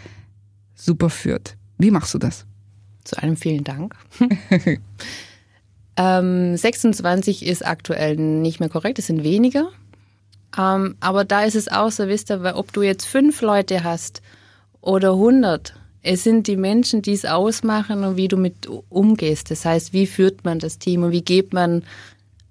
super 0.76 1.10
führt. 1.10 1.58
Wie 1.78 1.92
machst 1.92 2.14
du 2.14 2.18
das? 2.18 2.46
Zu 3.04 3.18
einem 3.18 3.36
vielen 3.36 3.64
Dank. 3.64 3.96
ähm, 5.98 6.56
26 6.56 7.46
ist 7.46 7.66
aktuell 7.66 8.16
nicht 8.16 8.60
mehr 8.60 8.70
korrekt, 8.70 9.00
es 9.00 9.08
sind 9.08 9.24
weniger. 9.24 9.70
Ähm, 10.58 10.96
aber 11.00 11.26
da 11.26 11.44
ist 11.44 11.56
es 11.56 11.68
auch 11.68 11.92
so, 11.92 12.08
wisst 12.08 12.30
ihr, 12.30 12.44
weil 12.44 12.54
ob 12.54 12.72
du 12.74 12.82
jetzt 12.82 13.06
fünf 13.06 13.42
Leute 13.42 13.84
hast 13.84 14.22
oder 14.82 15.12
100, 15.12 15.74
es 16.04 16.24
sind 16.24 16.48
die 16.48 16.58
Menschen, 16.58 17.02
die 17.02 17.14
es 17.14 17.26
ausmachen 17.26 18.04
und 18.04 18.18
wie 18.18 18.28
du 18.28 18.38
mit 18.38 18.68
umgehst. 18.90 19.50
Das 19.52 19.66
heißt, 19.66 19.94
wie 19.94 20.06
führt 20.06 20.44
man 20.44 20.60
das 20.60 20.78
Team 20.78 21.04
und 21.04 21.12
wie 21.12 21.24
geht 21.24 21.54
man 21.54 21.84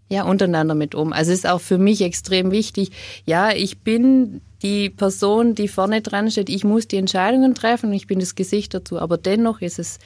ja 0.08 0.24
untereinander 0.24 0.74
mit 0.74 0.94
um. 0.94 1.12
Also 1.12 1.32
es 1.32 1.38
ist 1.38 1.46
auch 1.46 1.60
für 1.60 1.78
mich 1.78 2.02
extrem 2.02 2.50
wichtig. 2.50 2.90
Ja, 3.24 3.50
ich 3.52 3.78
bin 3.78 4.40
die 4.62 4.90
Person, 4.90 5.54
die 5.54 5.68
vorne 5.68 6.02
dran 6.02 6.30
steht. 6.30 6.48
Ich 6.48 6.64
muss 6.64 6.86
die 6.86 6.98
Entscheidungen 6.98 7.54
treffen 7.54 7.90
und 7.90 7.94
ich 7.94 8.06
bin 8.06 8.20
das 8.20 8.34
Gesicht 8.34 8.74
dazu. 8.74 8.98
Aber 8.98 9.18
dennoch 9.18 9.60
ist 9.60 9.78
es 9.78 9.98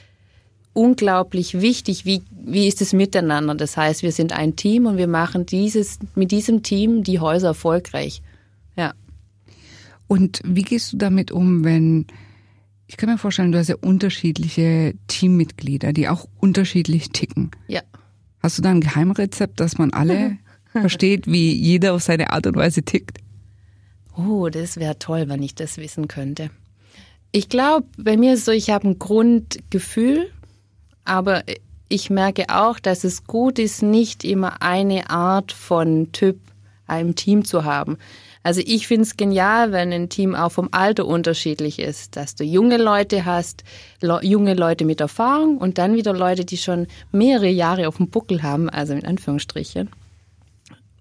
unglaublich 0.76 1.60
wichtig, 1.60 2.04
wie, 2.04 2.22
wie 2.30 2.68
ist 2.68 2.82
es 2.82 2.92
miteinander. 2.92 3.54
Das 3.54 3.76
heißt, 3.76 4.02
wir 4.02 4.12
sind 4.12 4.32
ein 4.32 4.56
Team 4.56 4.86
und 4.86 4.98
wir 4.98 5.08
machen 5.08 5.46
dieses, 5.46 5.98
mit 6.14 6.30
diesem 6.30 6.62
Team 6.62 7.02
die 7.02 7.18
Häuser 7.18 7.48
erfolgreich. 7.48 8.22
Ja. 8.76 8.92
Und 10.06 10.40
wie 10.44 10.62
gehst 10.62 10.92
du 10.92 10.98
damit 10.98 11.32
um, 11.32 11.64
wenn, 11.64 12.06
ich 12.86 12.98
kann 12.98 13.08
mir 13.08 13.16
vorstellen, 13.16 13.52
du 13.52 13.58
hast 13.58 13.68
ja 13.68 13.76
unterschiedliche 13.80 14.94
Teammitglieder, 15.08 15.94
die 15.94 16.08
auch 16.08 16.28
unterschiedlich 16.38 17.10
ticken. 17.10 17.50
Ja. 17.68 17.80
Hast 18.40 18.58
du 18.58 18.62
da 18.62 18.70
ein 18.70 18.82
Geheimrezept, 18.82 19.58
dass 19.58 19.78
man 19.78 19.94
alle 19.94 20.36
versteht, 20.72 21.26
wie 21.26 21.54
jeder 21.54 21.94
auf 21.94 22.02
seine 22.02 22.34
Art 22.34 22.46
und 22.46 22.56
Weise 22.56 22.82
tickt? 22.82 23.18
Oh, 24.14 24.50
das 24.50 24.76
wäre 24.76 24.98
toll, 24.98 25.28
wenn 25.28 25.42
ich 25.42 25.54
das 25.54 25.78
wissen 25.78 26.06
könnte. 26.06 26.50
Ich 27.32 27.48
glaube, 27.48 27.86
bei 27.96 28.16
mir 28.16 28.34
ist 28.34 28.40
es 28.40 28.44
so, 28.44 28.52
ich 28.52 28.70
habe 28.70 28.88
ein 28.88 28.98
Grundgefühl 28.98 30.30
aber 31.06 31.42
ich 31.88 32.10
merke 32.10 32.46
auch, 32.48 32.78
dass 32.78 33.04
es 33.04 33.26
gut 33.26 33.58
ist, 33.58 33.82
nicht 33.82 34.24
immer 34.24 34.60
eine 34.60 35.10
Art 35.10 35.52
von 35.52 36.10
Typ 36.12 36.38
einem 36.86 37.14
Team 37.14 37.44
zu 37.44 37.64
haben. 37.64 37.98
Also 38.42 38.60
ich 38.64 38.86
finde 38.86 39.02
es 39.02 39.16
genial, 39.16 39.72
wenn 39.72 39.92
ein 39.92 40.08
Team 40.08 40.36
auch 40.36 40.52
vom 40.52 40.68
Alter 40.70 41.06
unterschiedlich 41.06 41.80
ist, 41.80 42.14
dass 42.14 42.36
du 42.36 42.44
junge 42.44 42.76
Leute 42.76 43.24
hast, 43.24 43.64
le 44.00 44.20
junge 44.22 44.54
Leute 44.54 44.84
mit 44.84 45.00
Erfahrung 45.00 45.58
und 45.58 45.78
dann 45.78 45.94
wieder 45.94 46.12
Leute, 46.12 46.44
die 46.44 46.56
schon 46.56 46.86
mehrere 47.10 47.48
Jahre 47.48 47.88
auf 47.88 47.96
dem 47.96 48.08
Buckel 48.08 48.44
haben, 48.44 48.70
also 48.70 48.92
in 48.92 49.04
Anführungsstrichen. 49.04 49.90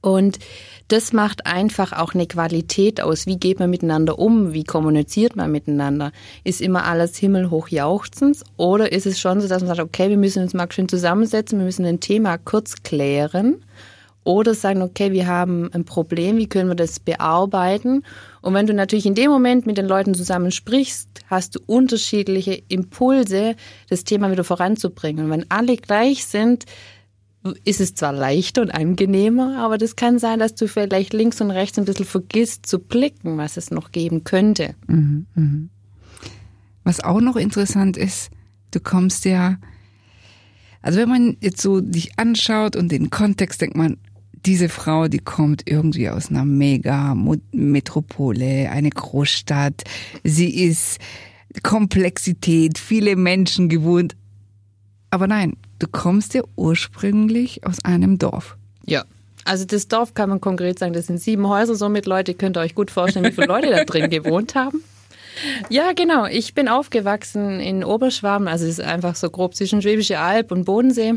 Und 0.01 0.39
das 0.87 1.13
macht 1.13 1.45
einfach 1.47 1.93
auch 1.93 2.13
eine 2.13 2.27
Qualität 2.27 3.01
aus. 3.01 3.25
Wie 3.25 3.37
geht 3.37 3.59
man 3.59 3.69
miteinander 3.69 4.19
um? 4.19 4.53
Wie 4.53 4.63
kommuniziert 4.63 5.35
man 5.35 5.51
miteinander? 5.51 6.11
Ist 6.43 6.61
immer 6.61 6.85
alles 6.85 7.17
himmelhoch 7.17 7.69
jauchzens? 7.69 8.43
Oder 8.57 8.91
ist 8.91 9.07
es 9.07 9.19
schon 9.19 9.41
so, 9.41 9.47
dass 9.47 9.63
man 9.63 9.75
sagt, 9.75 9.79
okay, 9.79 10.09
wir 10.09 10.17
müssen 10.17 10.43
uns 10.43 10.53
mal 10.53 10.71
schön 10.71 10.87
zusammensetzen, 10.87 11.57
wir 11.57 11.65
müssen 11.65 11.85
ein 11.85 11.99
Thema 11.99 12.37
kurz 12.37 12.83
klären? 12.83 13.63
Oder 14.23 14.55
sagen, 14.55 14.81
okay, 14.81 15.11
wir 15.11 15.27
haben 15.27 15.71
ein 15.73 15.85
Problem, 15.85 16.37
wie 16.37 16.49
können 16.49 16.69
wir 16.69 16.75
das 16.75 16.99
bearbeiten? 16.99 18.03
Und 18.41 18.55
wenn 18.55 18.65
du 18.65 18.73
natürlich 18.73 19.05
in 19.05 19.13
dem 19.13 19.29
Moment 19.29 19.67
mit 19.67 19.77
den 19.77 19.87
Leuten 19.87 20.15
zusammen 20.15 20.51
sprichst, 20.51 21.07
hast 21.27 21.55
du 21.55 21.59
unterschiedliche 21.67 22.61
Impulse, 22.67 23.55
das 23.89 24.03
Thema 24.03 24.31
wieder 24.31 24.43
voranzubringen. 24.43 25.25
Und 25.25 25.31
wenn 25.31 25.51
alle 25.51 25.77
gleich 25.77 26.25
sind, 26.25 26.65
ist 27.63 27.79
es 27.79 27.93
zwar 27.93 28.13
leichter 28.13 28.61
und 28.61 28.71
angenehmer, 28.71 29.59
aber 29.59 29.77
das 29.77 29.95
kann 29.95 30.19
sein, 30.19 30.39
dass 30.39 30.55
du 30.55 30.67
vielleicht 30.67 31.13
links 31.13 31.41
und 31.41 31.51
rechts 31.51 31.77
ein 31.77 31.85
bisschen 31.85 32.05
vergisst 32.05 32.65
zu 32.65 32.79
blicken, 32.79 33.37
was 33.37 33.57
es 33.57 33.71
noch 33.71 33.91
geben 33.91 34.23
könnte. 34.23 34.75
Mhm, 34.87 35.27
mhm. 35.35 35.69
Was 36.83 37.01
auch 37.01 37.21
noch 37.21 37.35
interessant 37.35 37.97
ist, 37.97 38.31
du 38.71 38.79
kommst 38.79 39.25
ja, 39.25 39.57
also 40.81 40.99
wenn 40.99 41.09
man 41.09 41.37
jetzt 41.41 41.61
so 41.61 41.81
dich 41.81 42.17
anschaut 42.17 42.75
und 42.75 42.91
den 42.91 43.09
Kontext 43.09 43.61
denkt 43.61 43.77
man, 43.77 43.97
diese 44.45 44.69
Frau, 44.69 45.07
die 45.07 45.19
kommt 45.19 45.63
irgendwie 45.65 46.09
aus 46.09 46.29
einer 46.29 46.45
Mega-Metropole, 46.45 48.69
eine 48.69 48.91
Großstadt. 48.91 49.83
Sie 50.23 50.63
ist 50.63 50.99
Komplexität, 51.63 52.77
viele 52.77 53.15
Menschen 53.15 53.69
gewohnt. 53.69 54.15
Aber 55.09 55.25
nein, 55.27 55.53
du 55.79 55.87
kommst 55.87 56.33
ja 56.33 56.41
ursprünglich 56.55 57.65
aus 57.65 57.83
einem 57.83 58.17
Dorf. 58.17 58.57
Ja. 58.85 59.03
Also 59.45 59.65
das 59.65 59.87
Dorf 59.87 60.15
kann 60.15 60.29
man 60.29 60.41
konkret 60.41 60.79
sagen, 60.79 60.93
das 60.93 61.07
sind 61.07 61.19
sieben 61.19 61.47
Häuser, 61.47 61.75
somit 61.75 62.07
Leute, 62.07 62.33
könnt 62.33 62.57
ihr 62.57 62.61
euch 62.61 62.73
gut 62.73 62.89
vorstellen, 62.89 63.25
wie 63.25 63.31
viele 63.31 63.47
Leute 63.47 63.69
da 63.69 63.83
drin 63.83 64.09
gewohnt 64.09 64.55
haben. 64.55 64.81
Ja, 65.69 65.91
genau. 65.93 66.25
Ich 66.25 66.53
bin 66.55 66.67
aufgewachsen 66.67 67.59
in 67.59 67.83
Oberschwaben, 67.83 68.47
also 68.47 68.65
es 68.65 68.79
ist 68.79 68.81
einfach 68.81 69.15
so 69.15 69.29
grob 69.29 69.53
zwischen 69.55 69.81
Schwäbische 69.81 70.19
Alb 70.19 70.51
und 70.51 70.65
Bodensee. 70.65 71.15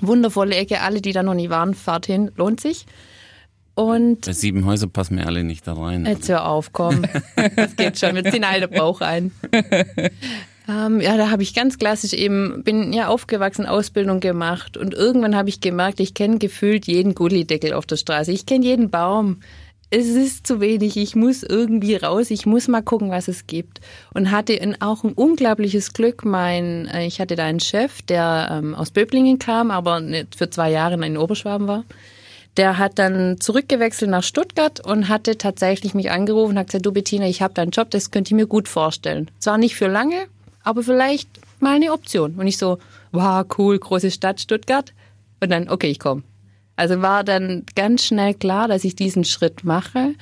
Wundervolle 0.00 0.54
Ecke, 0.54 0.80
alle, 0.80 1.00
die 1.00 1.12
da 1.12 1.22
noch 1.22 1.34
nie 1.34 1.48
waren, 1.48 1.74
fahrt 1.74 2.06
hin, 2.06 2.30
lohnt 2.36 2.60
sich. 2.60 2.86
Und 3.74 4.26
Bei 4.26 4.32
sieben 4.32 4.64
Häuser 4.64 4.88
passen 4.88 5.16
mir 5.16 5.26
alle 5.26 5.44
nicht 5.44 5.66
da 5.66 5.74
rein. 5.74 6.06
Jetzt 6.06 6.28
hör 6.28 6.46
auf, 6.46 6.72
komm. 6.72 7.02
Das 7.56 7.76
geht 7.76 7.98
schon, 7.98 8.14
wir 8.14 8.24
ziehen 8.24 8.44
alle 8.44 8.68
den 8.68 8.78
Bauch 8.78 9.00
ein. 9.00 9.32
Ähm, 10.68 11.00
ja, 11.00 11.16
da 11.16 11.30
habe 11.30 11.42
ich 11.42 11.54
ganz 11.54 11.78
klassisch 11.78 12.12
eben, 12.12 12.62
bin 12.64 12.92
ja 12.92 13.08
aufgewachsen, 13.08 13.66
Ausbildung 13.66 14.20
gemacht 14.20 14.76
und 14.76 14.94
irgendwann 14.94 15.36
habe 15.36 15.48
ich 15.48 15.60
gemerkt, 15.60 16.00
ich 16.00 16.14
kenne 16.14 16.38
gefühlt 16.38 16.86
jeden 16.86 17.14
Gullideckel 17.14 17.72
auf 17.72 17.86
der 17.86 17.96
Straße. 17.96 18.32
Ich 18.32 18.46
kenne 18.46 18.64
jeden 18.64 18.90
Baum. 18.90 19.40
Es 19.88 20.08
ist 20.08 20.48
zu 20.48 20.60
wenig, 20.60 20.96
ich 20.96 21.14
muss 21.14 21.44
irgendwie 21.44 21.94
raus, 21.94 22.32
ich 22.32 22.44
muss 22.44 22.66
mal 22.66 22.82
gucken, 22.82 23.10
was 23.10 23.28
es 23.28 23.46
gibt. 23.46 23.80
Und 24.12 24.32
hatte 24.32 24.58
auch 24.80 25.04
ein 25.04 25.12
unglaubliches 25.12 25.92
Glück. 25.92 26.24
Mein, 26.24 26.88
äh, 26.88 27.06
ich 27.06 27.20
hatte 27.20 27.36
da 27.36 27.44
einen 27.44 27.60
Chef, 27.60 28.02
der 28.02 28.48
ähm, 28.50 28.74
aus 28.74 28.90
Böblingen 28.90 29.38
kam, 29.38 29.70
aber 29.70 30.00
nicht 30.00 30.34
für 30.34 30.50
zwei 30.50 30.72
Jahre 30.72 30.94
in 31.06 31.16
Oberschwaben 31.16 31.68
war. 31.68 31.84
Der 32.56 32.78
hat 32.78 32.98
dann 32.98 33.36
zurückgewechselt 33.38 34.10
nach 34.10 34.24
Stuttgart 34.24 34.84
und 34.84 35.08
hatte 35.08 35.38
tatsächlich 35.38 35.94
mich 35.94 36.10
angerufen 36.10 36.52
und 36.52 36.58
hat 36.58 36.68
gesagt, 36.68 36.86
du 36.86 36.92
Bettina, 36.92 37.28
ich 37.28 37.42
habe 37.42 37.54
deinen 37.54 37.70
Job, 37.70 37.90
das 37.90 38.10
könnte 38.10 38.30
ich 38.30 38.36
mir 38.36 38.46
gut 38.46 38.66
vorstellen. 38.66 39.30
Zwar 39.38 39.58
nicht 39.58 39.76
für 39.76 39.88
lange, 39.88 40.26
aber 40.66 40.82
vielleicht 40.82 41.28
mal 41.60 41.76
eine 41.76 41.92
Option. 41.92 42.34
Und 42.34 42.48
ich 42.48 42.58
so, 42.58 42.78
wow, 43.12 43.46
cool, 43.56 43.78
große 43.78 44.10
Stadt 44.10 44.40
Stuttgart. 44.40 44.92
Und 45.40 45.50
dann, 45.50 45.68
okay, 45.68 45.88
ich 45.88 46.00
komme. 46.00 46.24
Also 46.74 47.00
war 47.02 47.22
dann 47.22 47.64
ganz 47.76 48.04
schnell 48.04 48.34
klar, 48.34 48.66
dass 48.66 48.84
ich 48.84 48.96
diesen 48.96 49.24
Schritt 49.24 49.62
mache. 49.62 50.14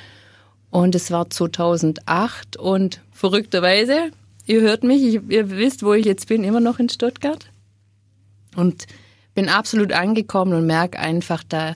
Und 0.71 0.95
es 0.95 1.11
war 1.11 1.31
2008 1.31 2.57
und 2.59 3.01
verrückterweise, 3.11 4.11
ihr 4.45 4.61
hört 4.61 4.85
mich, 4.85 5.03
ich, 5.03 5.21
ihr 5.29 5.51
wisst, 5.51 5.83
wo 5.83 5.95
ich 5.95 6.05
jetzt 6.05 6.29
bin, 6.29 6.45
immer 6.45 6.61
noch 6.61 6.79
in 6.79 6.91
Stuttgart. 6.91 7.47
Und 8.55 8.87
bin 9.35 9.49
absolut 9.49 9.93
angekommen 9.93 10.53
und 10.53 10.67
merke 10.67 10.99
einfach, 10.99 11.43
da 11.49 11.75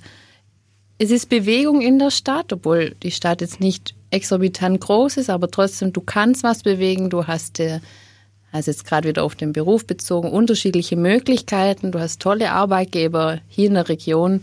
es 0.98 1.10
ist 1.10 1.28
Bewegung 1.28 1.80
in 1.80 1.98
der 1.98 2.10
Stadt, 2.10 2.52
obwohl 2.52 2.96
die 3.02 3.12
Stadt 3.12 3.40
jetzt 3.40 3.60
nicht 3.60 3.94
exorbitant 4.10 4.80
groß 4.80 5.16
ist, 5.16 5.30
aber 5.30 5.50
trotzdem, 5.50 5.92
du 5.92 6.00
kannst 6.00 6.42
was 6.42 6.64
bewegen, 6.64 7.08
du 7.08 7.26
hast, 7.26 7.60
äh, 7.60 7.80
also 8.52 8.70
jetzt 8.70 8.84
gerade 8.84 9.08
wieder 9.08 9.24
auf 9.24 9.34
den 9.34 9.52
Beruf 9.52 9.86
bezogen, 9.86 10.30
unterschiedliche 10.30 10.96
Möglichkeiten, 10.96 11.92
du 11.92 12.00
hast 12.00 12.20
tolle 12.20 12.52
Arbeitgeber 12.52 13.40
hier 13.48 13.66
in 13.66 13.74
der 13.74 13.88
Region 13.88 14.42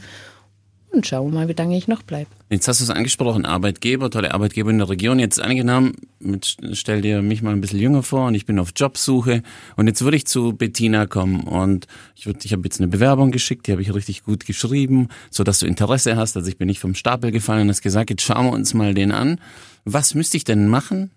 und 0.95 1.05
schauen 1.05 1.31
wir 1.31 1.39
mal, 1.39 1.47
wie 1.49 1.53
lange 1.53 1.77
ich 1.77 1.87
noch 1.87 2.03
bleibe. 2.03 2.29
Jetzt 2.49 2.67
hast 2.67 2.79
du 2.79 2.85
es 2.85 2.89
angesprochen, 2.89 3.45
Arbeitgeber, 3.45 4.09
tolle 4.09 4.33
Arbeitgeber 4.33 4.69
in 4.69 4.77
der 4.77 4.89
Region. 4.89 5.19
Jetzt 5.19 5.41
angenommen, 5.41 5.93
mit, 6.19 6.55
stell 6.71 7.01
dir 7.01 7.21
mich 7.21 7.41
mal 7.41 7.51
ein 7.51 7.59
bisschen 7.59 7.79
jünger 7.79 8.01
vor 8.01 8.27
und 8.27 8.35
ich 8.35 8.45
bin 8.45 8.59
auf 8.59 8.71
Jobsuche 8.75 9.43
und 9.75 9.87
jetzt 9.87 10.01
würde 10.03 10.15
ich 10.15 10.25
zu 10.25 10.53
Bettina 10.53 11.05
kommen 11.05 11.41
und 11.41 11.87
ich 12.15 12.25
würde, 12.25 12.39
ich 12.43 12.53
habe 12.53 12.63
jetzt 12.63 12.79
eine 12.79 12.87
Bewerbung 12.87 13.31
geschickt, 13.31 13.67
die 13.67 13.73
habe 13.73 13.81
ich 13.81 13.93
richtig 13.93 14.23
gut 14.23 14.45
geschrieben, 14.45 15.09
so 15.29 15.43
dass 15.43 15.59
du 15.59 15.65
Interesse 15.65 16.15
hast. 16.15 16.37
Also 16.37 16.47
ich 16.47 16.57
bin 16.57 16.67
nicht 16.67 16.79
vom 16.79 16.95
Stapel 16.95 17.31
gefallen 17.31 17.63
und 17.63 17.69
hast 17.69 17.81
gesagt, 17.81 18.09
jetzt 18.09 18.23
schauen 18.23 18.45
wir 18.45 18.53
uns 18.53 18.73
mal 18.73 18.93
den 18.93 19.11
an. 19.11 19.41
Was 19.83 20.15
müsste 20.15 20.37
ich 20.37 20.45
denn 20.45 20.69
machen, 20.69 21.11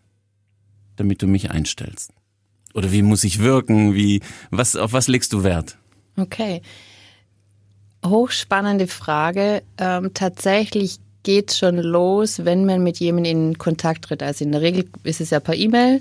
damit 0.97 1.23
du 1.23 1.26
mich 1.26 1.50
einstellst? 1.50 2.12
Oder 2.78 2.92
wie 2.92 3.02
muss 3.02 3.25
ich 3.25 3.40
wirken? 3.40 3.94
Wie, 3.94 4.20
was, 4.52 4.76
auf 4.76 4.92
was 4.92 5.08
legst 5.08 5.32
du 5.32 5.42
Wert? 5.42 5.76
Okay. 6.16 6.62
Hochspannende 8.06 8.87
Frage. 8.87 9.64
Ähm, 9.78 10.12
tatsächlich 10.14 10.99
geht 11.25 11.52
schon 11.52 11.76
los, 11.78 12.44
wenn 12.44 12.64
man 12.66 12.85
mit 12.85 13.00
jemandem 13.00 13.49
in 13.49 13.58
Kontakt 13.58 14.04
tritt. 14.04 14.23
Also 14.23 14.44
in 14.44 14.52
der 14.52 14.62
Regel 14.62 14.85
ist 15.02 15.20
es 15.20 15.30
ja 15.30 15.40
per 15.40 15.56
E-Mail. 15.56 16.00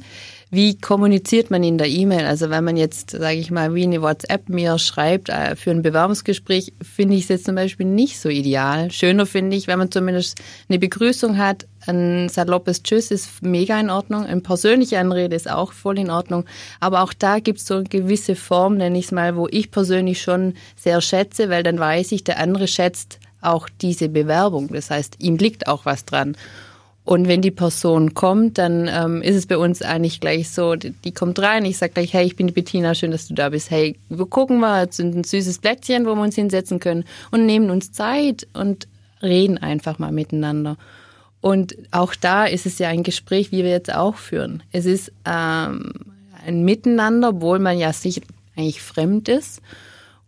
Wie 0.52 0.78
kommuniziert 0.78 1.50
man 1.50 1.64
in 1.64 1.80
der 1.80 1.88
E-Mail? 1.88 2.26
Also 2.26 2.52
wenn 2.52 2.64
man 2.64 2.78
jetzt, 2.78 3.10
sage 3.10 3.38
ich 3.38 3.50
mal, 3.50 3.74
wie 3.74 3.84
eine 3.84 4.04
WhatsApp 4.04 4.48
mir 4.48 4.78
schreibt 4.78 5.30
äh, 5.30 5.56
für 5.56 5.72
ein 5.72 5.82
Bewerbungsgespräch, 5.82 6.74
finde 6.82 7.16
ich 7.16 7.24
es 7.24 7.30
jetzt 7.30 7.46
zum 7.46 7.56
Beispiel 7.56 7.88
nicht 7.88 8.20
so 8.20 8.30
ideal. 8.30 8.92
Schöner 8.92 9.26
finde 9.26 9.58
ich, 9.58 9.66
wenn 9.66 9.80
man 9.80 9.92
zumindest 9.92 10.38
eine 10.70 10.78
Begrüßung 10.78 11.40
hat, 11.40 11.66
ein 11.88 12.30
saloppes 12.30 12.84
Tschüss 12.84 13.12
ist 13.12 13.42
mega 13.42 13.80
in 13.80 13.90
Ordnung, 13.90 14.26
eine 14.26 14.42
persönliche 14.42 15.00
Anrede 15.00 15.36
ist 15.36 15.50
auch 15.50 15.74
voll 15.74 16.00
in 16.00 16.10
Ordnung. 16.10 16.46
Aber 16.80 17.02
auch 17.04 17.14
da 17.14 17.40
gibt 17.40 17.60
es 17.60 17.66
so 17.66 17.76
eine 17.76 17.84
gewisse 17.86 18.36
Form, 18.36 18.78
nenne 18.78 18.98
ich 18.98 19.06
es 19.06 19.12
mal, 19.12 19.36
wo 19.36 19.48
ich 19.50 19.72
persönlich 19.72 20.22
schon 20.22 20.54
sehr 20.76 21.02
schätze, 21.02 21.50
weil 21.50 21.64
dann 21.64 21.80
weiß 21.80 22.12
ich, 22.12 22.24
der 22.24 22.40
andere 22.40 22.68
schätzt 22.68 23.20
auch 23.42 23.70
diese 23.82 24.10
Bewerbung. 24.10 24.68
Das 24.70 24.90
heißt, 24.90 25.18
ihm 25.20 25.38
liegt 25.38 25.68
auch 25.68 25.86
was 25.86 26.06
dran. 26.06 26.36
Und 27.08 27.30
wenn 27.30 27.42
die 27.42 27.52
Person 27.52 28.16
kommt, 28.16 28.58
dann 28.58 28.90
ähm, 28.92 29.22
ist 29.22 29.38
es 29.38 29.46
bei 29.46 29.58
uns 29.58 29.82
eigentlich 29.82 30.20
gleich 30.20 30.50
so, 30.50 30.76
die, 30.76 30.90
die 30.90 31.14
kommt 31.14 31.40
rein, 31.40 31.64
ich 31.64 31.78
sage 31.78 31.94
gleich, 31.94 32.14
hey, 32.14 32.26
ich 32.26 32.36
bin 32.36 32.48
die 32.48 32.54
Bettina, 32.54 32.94
schön, 32.96 33.12
dass 33.12 33.30
du 33.30 33.34
da 33.34 33.48
bist. 33.48 33.72
Hey, 33.72 33.96
wir 34.10 34.26
gucken 34.26 34.60
mal, 34.60 34.88
es 34.90 34.98
sind 34.98 35.16
ein 35.16 35.24
süßes 35.24 35.60
Blättchen, 35.60 36.06
wo 36.06 36.16
wir 36.16 36.22
uns 36.22 36.36
hinsetzen 36.36 36.82
können 36.82 37.06
und 37.32 37.46
nehmen 37.46 37.70
uns 37.70 37.94
Zeit 37.94 38.46
und 38.52 38.90
reden 39.22 39.58
einfach 39.58 40.00
mal 40.00 40.12
miteinander. 40.12 40.76
Und 41.42 41.76
auch 41.92 42.16
da 42.16 42.46
ist 42.46 42.66
es 42.66 42.80
ja 42.80 42.90
ein 42.90 43.04
Gespräch, 43.04 43.52
wie 43.52 43.64
wir 43.64 43.70
jetzt 43.70 43.94
auch 43.94 44.16
führen. 44.16 44.64
Es 44.72 44.86
ist 44.86 45.12
ähm, 45.26 45.94
ein 46.46 46.64
Miteinander, 46.64 47.30
obwohl 47.30 47.60
man 47.60 47.78
ja 47.78 47.94
sich 47.94 48.22
eigentlich 48.56 48.82
fremd 48.82 49.30
ist. 49.30 49.62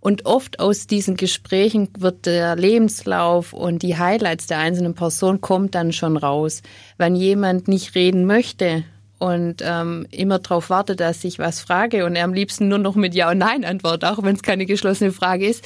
Und 0.01 0.25
oft 0.25 0.59
aus 0.59 0.87
diesen 0.87 1.17
Gesprächen 1.17 1.89
wird 1.97 2.25
der 2.25 2.55
Lebenslauf 2.55 3.51
und 3.51 3.83
die 3.83 3.97
Highlights 3.97 4.47
der 4.47 4.59
einzelnen 4.59 4.93
Person 4.93 5.41
kommt 5.41 5.75
dann 5.75 5.91
schon 5.91 6.15
raus. 6.15 6.61
Wenn 6.97 7.15
jemand 7.15 7.67
nicht 7.67 7.95
reden 7.95 8.25
möchte 8.25 8.85
und 9.17 9.61
ähm, 9.61 10.07
immer 10.11 10.39
darauf 10.39 10.69
wartet, 10.69 11.01
dass 11.01 11.23
ich 11.25 11.37
was 11.37 11.59
frage 11.59 12.05
und 12.05 12.15
er 12.15 12.23
am 12.23 12.33
liebsten 12.33 12.69
nur 12.69 12.77
noch 12.77 12.95
mit 12.95 13.13
Ja 13.13 13.29
und 13.29 13.39
Nein 13.39 13.65
antwortet, 13.65 14.05
auch 14.05 14.23
wenn 14.23 14.35
es 14.35 14.43
keine 14.43 14.65
geschlossene 14.65 15.11
Frage 15.11 15.47
ist, 15.47 15.65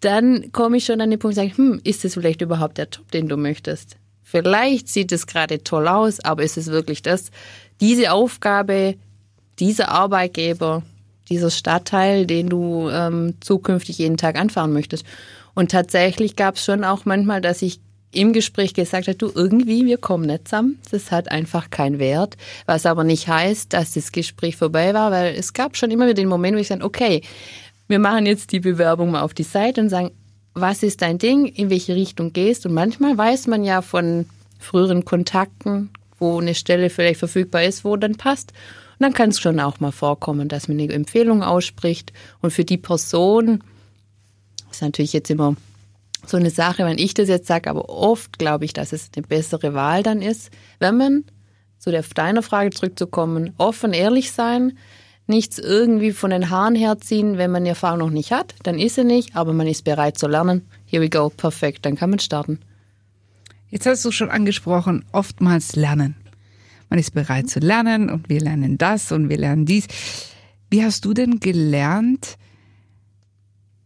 dann 0.00 0.52
komme 0.52 0.78
ich 0.78 0.86
schon 0.86 1.02
an 1.02 1.10
den 1.10 1.18
Punkt 1.18 1.36
und 1.36 1.44
sage, 1.44 1.56
hm, 1.56 1.80
ist 1.84 2.04
das 2.04 2.14
vielleicht 2.14 2.40
überhaupt 2.40 2.78
der 2.78 2.88
Job, 2.90 3.10
den 3.10 3.28
du 3.28 3.36
möchtest? 3.36 3.96
Vielleicht 4.30 4.88
sieht 4.88 5.10
es 5.10 5.26
gerade 5.26 5.64
toll 5.64 5.88
aus, 5.88 6.20
aber 6.20 6.44
ist 6.44 6.56
es 6.56 6.68
wirklich 6.68 7.02
das? 7.02 7.30
Diese 7.80 8.12
Aufgabe, 8.12 8.94
dieser 9.58 9.88
Arbeitgeber, 9.88 10.82
dieser 11.28 11.50
Stadtteil, 11.50 12.26
den 12.26 12.48
du 12.48 12.88
ähm, 12.90 13.34
zukünftig 13.40 13.98
jeden 13.98 14.16
Tag 14.16 14.38
anfahren 14.38 14.72
möchtest. 14.72 15.04
Und 15.54 15.72
tatsächlich 15.72 16.36
gab 16.36 16.54
es 16.54 16.64
schon 16.64 16.84
auch 16.84 17.04
manchmal, 17.04 17.40
dass 17.40 17.60
ich 17.60 17.80
im 18.12 18.32
Gespräch 18.32 18.72
gesagt 18.74 19.08
habe, 19.08 19.18
du 19.18 19.32
irgendwie, 19.34 19.84
wir 19.84 19.98
kommen 19.98 20.26
nicht 20.26 20.46
zusammen. 20.46 20.78
Das 20.92 21.10
hat 21.10 21.30
einfach 21.30 21.70
keinen 21.70 21.98
Wert. 21.98 22.36
Was 22.66 22.86
aber 22.86 23.02
nicht 23.02 23.26
heißt, 23.26 23.72
dass 23.72 23.94
das 23.94 24.12
Gespräch 24.12 24.56
vorbei 24.56 24.94
war, 24.94 25.10
weil 25.10 25.34
es 25.34 25.52
gab 25.52 25.76
schon 25.76 25.90
immer 25.90 26.04
wieder 26.04 26.14
den 26.14 26.28
Moment, 26.28 26.56
wo 26.56 26.60
ich 26.60 26.68
sage, 26.68 26.84
okay, 26.84 27.22
wir 27.88 27.98
machen 27.98 28.26
jetzt 28.26 28.52
die 28.52 28.60
Bewerbung 28.60 29.10
mal 29.10 29.22
auf 29.22 29.34
die 29.34 29.42
Seite 29.42 29.80
und 29.80 29.88
sagen, 29.88 30.12
was 30.54 30.82
ist 30.82 31.02
dein 31.02 31.18
Ding, 31.18 31.46
in 31.46 31.70
welche 31.70 31.94
Richtung 31.94 32.32
gehst. 32.32 32.66
Und 32.66 32.74
manchmal 32.74 33.16
weiß 33.16 33.46
man 33.46 33.64
ja 33.64 33.82
von 33.82 34.26
früheren 34.58 35.04
Kontakten, 35.04 35.90
wo 36.18 36.38
eine 36.40 36.54
Stelle 36.54 36.90
vielleicht 36.90 37.18
verfügbar 37.18 37.64
ist, 37.64 37.84
wo 37.84 37.96
dann 37.96 38.16
passt. 38.16 38.52
Und 38.98 39.04
dann 39.04 39.14
kann 39.14 39.30
es 39.30 39.40
schon 39.40 39.60
auch 39.60 39.80
mal 39.80 39.92
vorkommen, 39.92 40.48
dass 40.48 40.68
man 40.68 40.78
eine 40.78 40.92
Empfehlung 40.92 41.42
ausspricht. 41.42 42.12
Und 42.40 42.50
für 42.50 42.64
die 42.64 42.76
Person 42.76 43.64
ist 44.70 44.82
natürlich 44.82 45.12
jetzt 45.12 45.30
immer 45.30 45.56
so 46.26 46.36
eine 46.36 46.50
Sache, 46.50 46.84
wenn 46.84 46.98
ich 46.98 47.14
das 47.14 47.28
jetzt 47.28 47.46
sage, 47.46 47.70
aber 47.70 47.88
oft 47.88 48.38
glaube 48.38 48.64
ich, 48.64 48.72
dass 48.72 48.92
es 48.92 49.10
eine 49.16 49.26
bessere 49.26 49.72
Wahl 49.74 50.02
dann 50.02 50.20
ist, 50.20 50.50
wenn 50.78 50.96
man, 50.96 51.24
zu 51.78 51.90
der, 51.90 52.04
deiner 52.14 52.42
Frage 52.42 52.70
zurückzukommen, 52.70 53.54
offen, 53.56 53.94
ehrlich 53.94 54.32
sein, 54.32 54.76
nichts 55.30 55.58
irgendwie 55.58 56.12
von 56.12 56.30
den 56.30 56.50
Haaren 56.50 56.74
herziehen, 56.74 57.38
wenn 57.38 57.50
man 57.50 57.64
die 57.64 57.70
Erfahrung 57.70 58.00
noch 58.00 58.10
nicht 58.10 58.32
hat, 58.32 58.54
dann 58.64 58.78
ist 58.78 58.96
sie 58.96 59.04
nicht, 59.04 59.34
aber 59.34 59.54
man 59.54 59.66
ist 59.66 59.84
bereit 59.84 60.18
zu 60.18 60.28
lernen. 60.28 60.66
Here 60.84 61.02
we 61.02 61.08
go, 61.08 61.30
perfekt, 61.30 61.86
dann 61.86 61.96
kann 61.96 62.10
man 62.10 62.18
starten. 62.18 62.58
Jetzt 63.70 63.86
hast 63.86 64.04
du 64.04 64.10
schon 64.10 64.30
angesprochen, 64.30 65.04
oftmals 65.12 65.76
lernen. 65.76 66.16
Man 66.90 66.98
ist 66.98 67.14
bereit 67.14 67.48
zu 67.48 67.60
lernen 67.60 68.10
und 68.10 68.28
wir 68.28 68.40
lernen 68.40 68.76
das 68.76 69.12
und 69.12 69.28
wir 69.28 69.38
lernen 69.38 69.64
dies. 69.64 69.86
Wie 70.68 70.84
hast 70.84 71.04
du 71.04 71.14
denn 71.14 71.40
gelernt, 71.40 72.36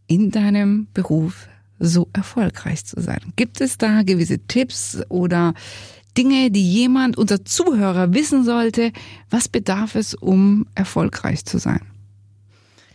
in 0.06 0.30
deinem 0.30 0.88
Beruf 0.92 1.48
so 1.78 2.08
erfolgreich 2.12 2.84
zu 2.84 3.00
sein? 3.00 3.20
Gibt 3.36 3.60
es 3.60 3.78
da 3.78 4.02
gewisse 4.02 4.38
Tipps 4.38 5.00
oder 5.08 5.54
Dinge, 6.16 6.50
die 6.50 6.72
jemand, 6.72 7.18
unser 7.18 7.44
Zuhörer 7.44 8.14
wissen 8.14 8.44
sollte? 8.44 8.92
Was 9.30 9.48
bedarf 9.48 9.94
es, 9.94 10.14
um 10.14 10.66
erfolgreich 10.74 11.44
zu 11.44 11.58
sein? 11.58 11.80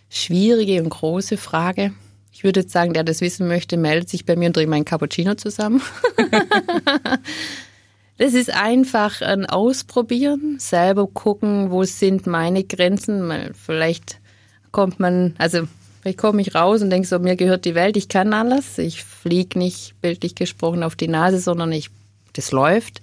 Schwierige 0.10 0.82
und 0.82 0.90
große 0.90 1.38
Frage. 1.38 1.94
Ich 2.32 2.44
würde 2.44 2.62
jetzt 2.62 2.72
sagen, 2.72 2.94
der 2.94 3.04
das 3.04 3.20
wissen 3.20 3.48
möchte, 3.48 3.76
meldet 3.76 4.10
sich 4.10 4.26
bei 4.26 4.38
mir 4.38 4.48
und 4.48 4.56
dreht 4.56 4.70
meinen 4.70 4.86
Cappuccino 4.86 5.36
zusammen. 5.36 5.82
das 8.18 8.34
ist 8.34 8.50
einfach 8.50 9.22
ein 9.22 9.46
Ausprobieren, 9.46 10.56
selber 10.58 11.08
gucken, 11.08 11.70
wo 11.70 11.84
sind 11.84 12.28
meine 12.28 12.64
Grenzen. 12.64 13.30
Vielleicht 13.54 14.20
kommt 14.72 15.02
man, 15.02 15.36
also 15.38 15.68
vielleicht 16.02 16.18
komme 16.18 16.42
ich 16.42 16.56
raus 16.56 16.82
und 16.82 16.92
denke 16.92 17.10
so, 17.10 17.20
mir 17.20 17.36
gehört 17.36 17.66
die 17.66 17.76
Welt, 17.76 17.98
ich 17.98 18.08
kann 18.08 18.34
alles. 18.34 18.78
Ich 18.78 19.04
fliege 19.04 19.60
nicht 19.60 19.96
bildlich 20.02 20.36
gesprochen 20.36 20.84
auf 20.84 20.96
die 20.96 21.10
Nase, 21.10 21.40
sondern 21.40 21.74
ich 21.74 21.90
das 22.34 22.52
läuft. 22.52 23.02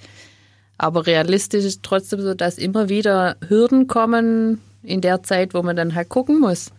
Aber 0.79 1.07
realistisch 1.07 1.65
ist 1.65 1.83
trotzdem 1.83 2.21
so, 2.21 2.35
dass 2.35 2.59
immer 2.59 2.89
wieder 2.89 3.37
Hürden 3.47 3.87
kommen 3.87 4.61
in 4.83 5.01
der 5.01 5.23
Zeit, 5.23 5.55
wo 5.55 5.63
man 5.63 5.77
dann 5.77 5.95
halt 5.95 6.09
gucken 6.09 6.41
muss. 6.41 6.71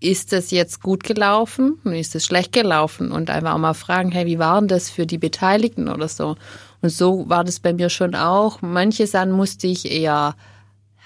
Ist 0.00 0.32
das 0.32 0.50
jetzt 0.50 0.82
gut 0.82 1.04
gelaufen? 1.04 1.78
Ist 1.84 2.14
es 2.14 2.26
schlecht 2.26 2.52
gelaufen? 2.52 3.12
Und 3.12 3.30
einfach 3.30 3.54
auch 3.54 3.58
mal 3.58 3.74
fragen, 3.74 4.10
hey, 4.12 4.26
wie 4.26 4.38
waren 4.38 4.68
das 4.68 4.90
für 4.90 5.06
die 5.06 5.18
Beteiligten 5.18 5.88
oder 5.88 6.08
so? 6.08 6.36
Und 6.82 6.90
so 6.90 7.28
war 7.28 7.44
das 7.44 7.60
bei 7.60 7.72
mir 7.72 7.88
schon 7.88 8.14
auch. 8.14 8.60
Manche 8.60 9.06
Sachen 9.06 9.32
musste 9.32 9.66
ich 9.66 9.90
eher 9.90 10.36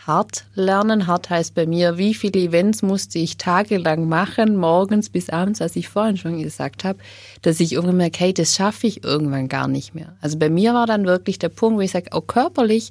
hart 0.06 0.44
lernen. 0.54 1.06
Hart 1.06 1.30
heißt 1.30 1.54
bei 1.54 1.66
mir, 1.66 1.98
wie 1.98 2.14
viele 2.14 2.40
Events 2.40 2.82
musste 2.82 3.18
ich 3.18 3.36
tagelang 3.36 4.08
machen, 4.08 4.56
morgens 4.56 5.10
bis 5.10 5.30
abends, 5.30 5.60
als 5.60 5.76
ich 5.76 5.88
vorhin 5.88 6.16
schon 6.16 6.42
gesagt 6.42 6.84
habe, 6.84 6.98
dass 7.42 7.60
ich 7.60 7.72
irgendwann 7.72 7.98
merke, 7.98 8.20
hey, 8.20 8.34
das 8.34 8.54
schaffe 8.54 8.86
ich 8.86 9.04
irgendwann 9.04 9.48
gar 9.48 9.68
nicht 9.68 9.94
mehr. 9.94 10.16
Also 10.20 10.38
bei 10.38 10.50
mir 10.50 10.74
war 10.74 10.86
dann 10.86 11.06
wirklich 11.06 11.38
der 11.38 11.50
Punkt, 11.50 11.78
wo 11.78 11.82
ich 11.82 11.90
sage, 11.90 12.10
oh, 12.12 12.20
körperlich, 12.20 12.90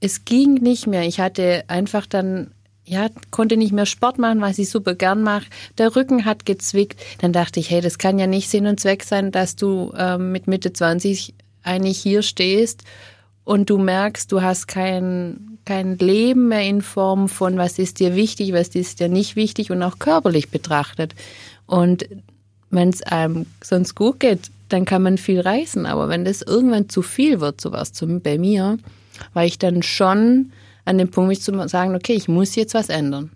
es 0.00 0.24
ging 0.24 0.54
nicht 0.54 0.86
mehr. 0.86 1.02
Ich 1.02 1.20
hatte 1.20 1.64
einfach 1.68 2.06
dann 2.06 2.52
ja, 2.84 3.08
konnte 3.30 3.58
nicht 3.58 3.72
mehr 3.72 3.84
Sport 3.84 4.18
machen, 4.18 4.40
was 4.40 4.58
ich 4.58 4.70
super 4.70 4.94
gern 4.94 5.22
mache. 5.22 5.46
Der 5.76 5.94
Rücken 5.94 6.24
hat 6.24 6.46
gezwickt. 6.46 6.98
Dann 7.20 7.34
dachte 7.34 7.60
ich, 7.60 7.70
hey, 7.70 7.82
das 7.82 7.98
kann 7.98 8.18
ja 8.18 8.26
nicht 8.26 8.48
Sinn 8.48 8.66
und 8.66 8.80
Zweck 8.80 9.04
sein, 9.04 9.30
dass 9.30 9.56
du 9.56 9.92
ähm, 9.96 10.32
mit 10.32 10.46
Mitte 10.46 10.72
20 10.72 11.34
eigentlich 11.62 11.98
hier 11.98 12.22
stehst 12.22 12.84
und 13.44 13.70
du 13.70 13.78
merkst, 13.78 14.30
du 14.32 14.42
hast 14.42 14.68
kein, 14.68 15.57
kein 15.68 15.98
Leben 15.98 16.48
mehr 16.48 16.62
in 16.62 16.80
Form 16.80 17.28
von, 17.28 17.58
was 17.58 17.78
ist 17.78 18.00
dir 18.00 18.16
wichtig, 18.16 18.54
was 18.54 18.68
ist 18.68 19.00
dir 19.00 19.10
nicht 19.10 19.36
wichtig 19.36 19.70
und 19.70 19.82
auch 19.82 19.98
körperlich 19.98 20.48
betrachtet. 20.48 21.14
Und 21.66 22.08
wenn 22.70 22.88
es 22.88 23.02
einem 23.02 23.44
sonst 23.62 23.94
gut 23.94 24.18
geht, 24.18 24.50
dann 24.70 24.86
kann 24.86 25.02
man 25.02 25.18
viel 25.18 25.40
reisen. 25.40 25.84
Aber 25.84 26.08
wenn 26.08 26.24
das 26.24 26.40
irgendwann 26.40 26.88
zu 26.88 27.02
viel 27.02 27.40
wird, 27.40 27.60
sowas 27.60 27.92
zum, 27.92 28.22
bei 28.22 28.38
mir, 28.38 28.78
war 29.34 29.44
ich 29.44 29.58
dann 29.58 29.82
schon 29.82 30.52
an 30.86 30.96
dem 30.96 31.10
Punkt, 31.10 31.28
mich 31.28 31.42
zu 31.42 31.68
sagen, 31.68 31.94
okay, 31.94 32.14
ich 32.14 32.28
muss 32.28 32.54
jetzt 32.54 32.72
was 32.72 32.88
ändern. 32.88 33.30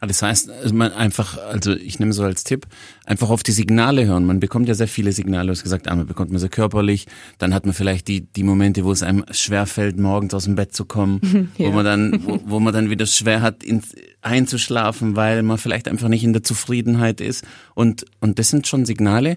Ah, 0.00 0.06
das 0.06 0.22
heißt, 0.22 0.50
also 0.50 0.74
man 0.74 0.92
einfach, 0.92 1.38
also 1.38 1.72
ich 1.72 1.98
nehme 1.98 2.12
so 2.12 2.22
als 2.22 2.44
Tipp, 2.44 2.66
einfach 3.04 3.30
auf 3.30 3.42
die 3.42 3.50
Signale 3.50 4.06
hören. 4.06 4.26
Man 4.26 4.38
bekommt 4.38 4.68
ja 4.68 4.74
sehr 4.74 4.86
viele 4.86 5.10
Signale. 5.10 5.46
Du 5.46 5.52
hast 5.52 5.64
gesagt, 5.64 5.88
einmal 5.88 6.06
bekommt 6.06 6.30
man 6.30 6.38
sie 6.38 6.48
körperlich, 6.48 7.06
dann 7.38 7.52
hat 7.52 7.66
man 7.66 7.74
vielleicht 7.74 8.06
die, 8.06 8.20
die 8.20 8.44
Momente, 8.44 8.84
wo 8.84 8.92
es 8.92 9.02
einem 9.02 9.24
schwerfällt, 9.32 9.98
morgens 9.98 10.34
aus 10.34 10.44
dem 10.44 10.54
Bett 10.54 10.72
zu 10.72 10.84
kommen, 10.84 11.50
ja. 11.58 11.66
wo 11.66 11.72
man 11.72 11.84
dann, 11.84 12.24
wo, 12.24 12.40
wo 12.46 12.60
man 12.60 12.72
dann 12.72 12.90
wieder 12.90 13.06
schwer 13.06 13.42
hat, 13.42 13.64
ins, 13.64 13.96
einzuschlafen, 14.20 15.16
weil 15.16 15.42
man 15.42 15.58
vielleicht 15.58 15.88
einfach 15.88 16.08
nicht 16.08 16.22
in 16.22 16.32
der 16.32 16.44
Zufriedenheit 16.44 17.20
ist. 17.20 17.44
Und, 17.74 18.04
und 18.20 18.38
das 18.38 18.50
sind 18.50 18.68
schon 18.68 18.84
Signale, 18.84 19.36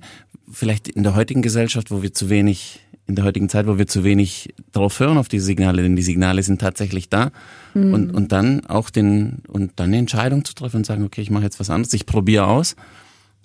vielleicht 0.51 0.87
in 0.87 1.01
der 1.01 1.15
heutigen 1.15 1.41
Gesellschaft, 1.41 1.89
wo 1.89 2.03
wir 2.03 2.13
zu 2.13 2.29
wenig 2.29 2.81
in 3.11 3.15
der 3.15 3.25
heutigen 3.25 3.49
Zeit, 3.49 3.67
wo 3.67 3.77
wir 3.77 3.87
zu 3.87 4.05
wenig 4.05 4.53
drauf 4.71 4.99
hören 4.99 5.17
auf 5.17 5.27
diese 5.27 5.45
Signale, 5.45 5.83
denn 5.83 5.97
die 5.97 6.01
Signale 6.01 6.41
sind 6.43 6.61
tatsächlich 6.61 7.09
da. 7.09 7.31
Mhm. 7.73 7.93
Und, 7.93 8.11
und 8.11 8.31
dann 8.31 8.65
auch 8.65 8.89
den, 8.89 9.43
und 9.47 9.73
dann 9.75 9.89
eine 9.89 9.97
Entscheidung 9.97 10.45
zu 10.45 10.55
treffen 10.55 10.77
und 10.77 10.85
sagen, 10.85 11.03
okay, 11.03 11.21
ich 11.21 11.29
mache 11.29 11.43
jetzt 11.43 11.59
was 11.59 11.69
anderes, 11.69 11.93
ich 11.93 12.05
probiere 12.05 12.47
aus 12.47 12.77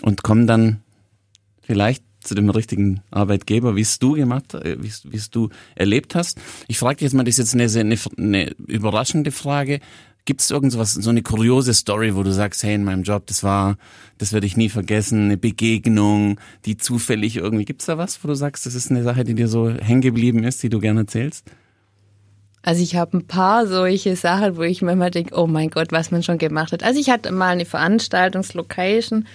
und 0.02 0.22
komme 0.22 0.46
dann 0.46 0.82
vielleicht 1.62 2.04
zu 2.20 2.36
dem 2.36 2.48
richtigen 2.48 3.02
Arbeitgeber, 3.10 3.74
wie 3.74 3.80
es 3.80 3.98
du 3.98 4.12
gemacht, 4.12 4.54
äh, 4.54 4.76
wie 4.80 5.16
es 5.16 5.30
du 5.30 5.48
erlebt 5.74 6.14
hast. 6.14 6.38
Ich 6.68 6.78
frage 6.78 6.96
dich 6.96 7.06
jetzt 7.06 7.14
mal, 7.14 7.24
das 7.24 7.38
ist 7.38 7.52
jetzt 7.52 7.76
eine, 7.76 7.80
eine, 7.80 7.98
eine 8.16 8.50
überraschende 8.68 9.32
Frage. 9.32 9.80
Gibt 10.26 10.42
es 10.42 10.50
irgendwas, 10.50 10.92
so 10.92 11.08
eine 11.08 11.22
kuriose 11.22 11.72
Story, 11.72 12.14
wo 12.14 12.22
du 12.22 12.32
sagst, 12.32 12.62
hey, 12.62 12.74
in 12.74 12.84
meinem 12.84 13.04
Job, 13.04 13.26
das 13.26 13.42
war, 13.42 13.78
das 14.18 14.32
werde 14.32 14.46
ich 14.46 14.56
nie 14.56 14.68
vergessen, 14.68 15.24
eine 15.24 15.36
Begegnung, 15.38 16.38
die 16.66 16.76
zufällig 16.76 17.36
irgendwie, 17.36 17.64
gibt's 17.64 17.86
da 17.86 17.96
was, 17.96 18.22
wo 18.22 18.28
du 18.28 18.34
sagst, 18.34 18.66
das 18.66 18.74
ist 18.74 18.90
eine 18.90 19.04
Sache, 19.04 19.24
die 19.24 19.34
dir 19.34 19.48
so 19.48 19.70
hängen 19.70 20.02
geblieben 20.02 20.44
ist, 20.44 20.62
die 20.62 20.68
du 20.68 20.80
gerne 20.80 21.00
erzählst? 21.00 21.46
Also 22.62 22.82
ich 22.82 22.96
habe 22.96 23.16
ein 23.16 23.28
paar 23.28 23.68
solche 23.68 24.16
Sachen, 24.16 24.56
wo 24.56 24.62
ich 24.62 24.82
mir 24.82 24.92
immer 24.92 25.10
denke, 25.10 25.38
oh 25.38 25.46
mein 25.46 25.70
Gott, 25.70 25.92
was 25.92 26.10
man 26.10 26.24
schon 26.24 26.38
gemacht 26.38 26.72
hat. 26.72 26.82
Also 26.82 26.98
ich 26.98 27.08
hatte 27.08 27.30
mal 27.30 27.50
eine 27.50 27.64
Veranstaltungslocation, 27.64 29.28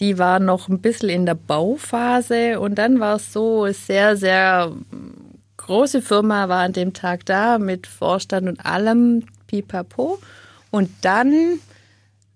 die 0.00 0.16
war 0.16 0.40
noch 0.40 0.70
ein 0.70 0.80
bisschen 0.80 1.10
in 1.10 1.26
der 1.26 1.34
Bauphase 1.34 2.58
und 2.58 2.76
dann 2.76 2.98
war 2.98 3.16
es 3.16 3.34
so 3.34 3.70
sehr, 3.70 4.16
sehr 4.16 4.72
große 5.58 6.00
Firma 6.00 6.48
war 6.48 6.62
an 6.62 6.72
dem 6.72 6.94
Tag 6.94 7.26
da 7.26 7.58
mit 7.58 7.86
Vorstand 7.86 8.48
und 8.48 8.64
allem 8.64 9.24
pipapo. 9.50 10.18
Und 10.70 10.90
dann 11.02 11.58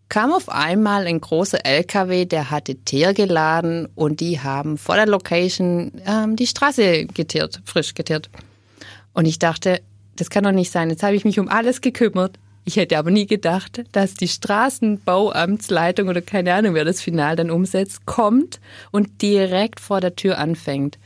kam 0.08 0.32
auf 0.32 0.48
einmal 0.48 1.06
ein 1.06 1.20
großer 1.20 1.64
LKW, 1.64 2.24
der 2.24 2.50
hatte 2.50 2.74
Teer 2.76 3.14
geladen 3.14 3.88
und 3.94 4.20
die 4.20 4.40
haben 4.40 4.76
vor 4.76 4.96
der 4.96 5.06
Location 5.06 5.92
ähm, 6.06 6.36
die 6.36 6.46
Straße 6.46 7.06
geteert, 7.06 7.60
frisch 7.64 7.94
geteert. 7.94 8.28
Und 9.12 9.26
ich 9.26 9.38
dachte, 9.38 9.80
das 10.16 10.30
kann 10.30 10.44
doch 10.44 10.52
nicht 10.52 10.70
sein. 10.70 10.90
Jetzt 10.90 11.02
habe 11.02 11.16
ich 11.16 11.24
mich 11.24 11.38
um 11.40 11.48
alles 11.48 11.80
gekümmert. 11.80 12.38
Ich 12.64 12.76
hätte 12.76 12.98
aber 12.98 13.10
nie 13.10 13.26
gedacht, 13.26 13.84
dass 13.92 14.14
die 14.14 14.28
Straßenbauamtsleitung 14.28 16.08
oder 16.08 16.22
keine 16.22 16.54
Ahnung, 16.54 16.74
wer 16.74 16.84
das 16.84 17.02
Final 17.02 17.36
dann 17.36 17.50
umsetzt, 17.50 18.06
kommt 18.06 18.60
und 18.90 19.20
direkt 19.20 19.80
vor 19.80 20.00
der 20.00 20.16
Tür 20.16 20.38
anfängt. 20.38 20.98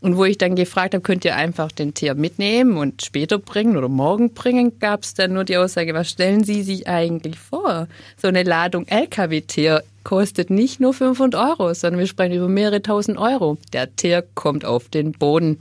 Und 0.00 0.16
wo 0.16 0.24
ich 0.24 0.38
dann 0.38 0.56
gefragt 0.56 0.94
habe, 0.94 1.02
könnt 1.02 1.24
ihr 1.24 1.36
einfach 1.36 1.72
den 1.72 1.94
Tier 1.94 2.14
mitnehmen 2.14 2.76
und 2.76 3.02
später 3.04 3.38
bringen 3.38 3.76
oder 3.76 3.88
morgen 3.88 4.34
bringen, 4.34 4.78
gab 4.78 5.02
es 5.02 5.14
dann 5.14 5.32
nur 5.32 5.44
die 5.44 5.56
Aussage, 5.56 5.94
was 5.94 6.10
stellen 6.10 6.44
Sie 6.44 6.62
sich 6.62 6.86
eigentlich 6.86 7.38
vor? 7.38 7.88
So 8.20 8.28
eine 8.28 8.42
Ladung 8.42 8.86
LKW-Tier 8.86 9.82
kostet 10.04 10.50
nicht 10.50 10.80
nur 10.80 10.92
500 10.92 11.40
Euro, 11.40 11.72
sondern 11.74 11.98
wir 11.98 12.06
sprechen 12.06 12.34
über 12.34 12.48
mehrere 12.48 12.82
tausend 12.82 13.18
Euro. 13.18 13.56
Der 13.72 13.96
Tier 13.96 14.24
kommt 14.34 14.64
auf 14.64 14.88
den 14.88 15.12
Boden. 15.12 15.60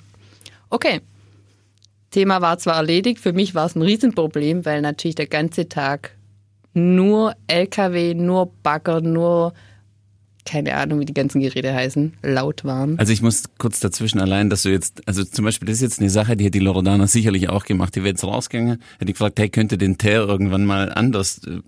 Okay. 0.70 1.02
Thema 2.12 2.42
war 2.42 2.58
zwar 2.60 2.76
erledigt, 2.76 3.20
für 3.20 3.34
mich 3.34 3.56
war 3.56 3.66
es 3.66 3.76
ein 3.76 3.82
Riesenproblem, 3.82 4.66
weil 4.66 4.82
natürlich 4.82 5.16
der 5.16 5.28
ganze 5.28 5.68
Tag 5.68 6.12
nur 6.74 7.36
LKW, 7.48 8.14
nur 8.14 8.52
Bagger, 8.64 9.02
nur 9.02 9.54
keine 10.46 10.76
Ahnung, 10.76 11.00
wie 11.00 11.06
die 11.06 11.14
ganzen 11.14 11.42
Geräte 11.42 11.74
heißen, 11.74 12.14
laut 12.22 12.64
waren. 12.64 12.98
Also 13.00 13.12
ich 13.12 13.22
muss 13.22 13.44
kurz 13.58 13.80
dazwischen 13.80 14.20
allein, 14.20 14.50
dass 14.50 14.64
du 14.64 14.70
jetzt, 14.70 15.08
also 15.08 15.24
zum 15.24 15.44
Beispiel, 15.44 15.68
das 15.68 15.78
ist 15.78 15.82
jetzt 15.82 16.00
eine 16.00 16.10
Sache, 16.10 16.38
die 16.38 16.46
hätte 16.46 16.60
die 16.60 16.66
Loredana 16.66 17.08
sicherlich 17.08 17.50
auch 17.50 17.66
gemacht. 17.66 17.96
Die 17.96 18.02
wäre 18.02 18.10
jetzt 18.10 18.24
rausgegangen, 18.24 18.82
hätte 19.00 19.12
gefragt, 19.12 19.40
hey, 19.40 19.50
könnte 19.50 19.78
den 19.78 19.98
Teer 19.98 20.22
irgendwann 20.22 20.66
mal 20.66 20.92
anders 20.94 21.42
äh, 21.46 21.62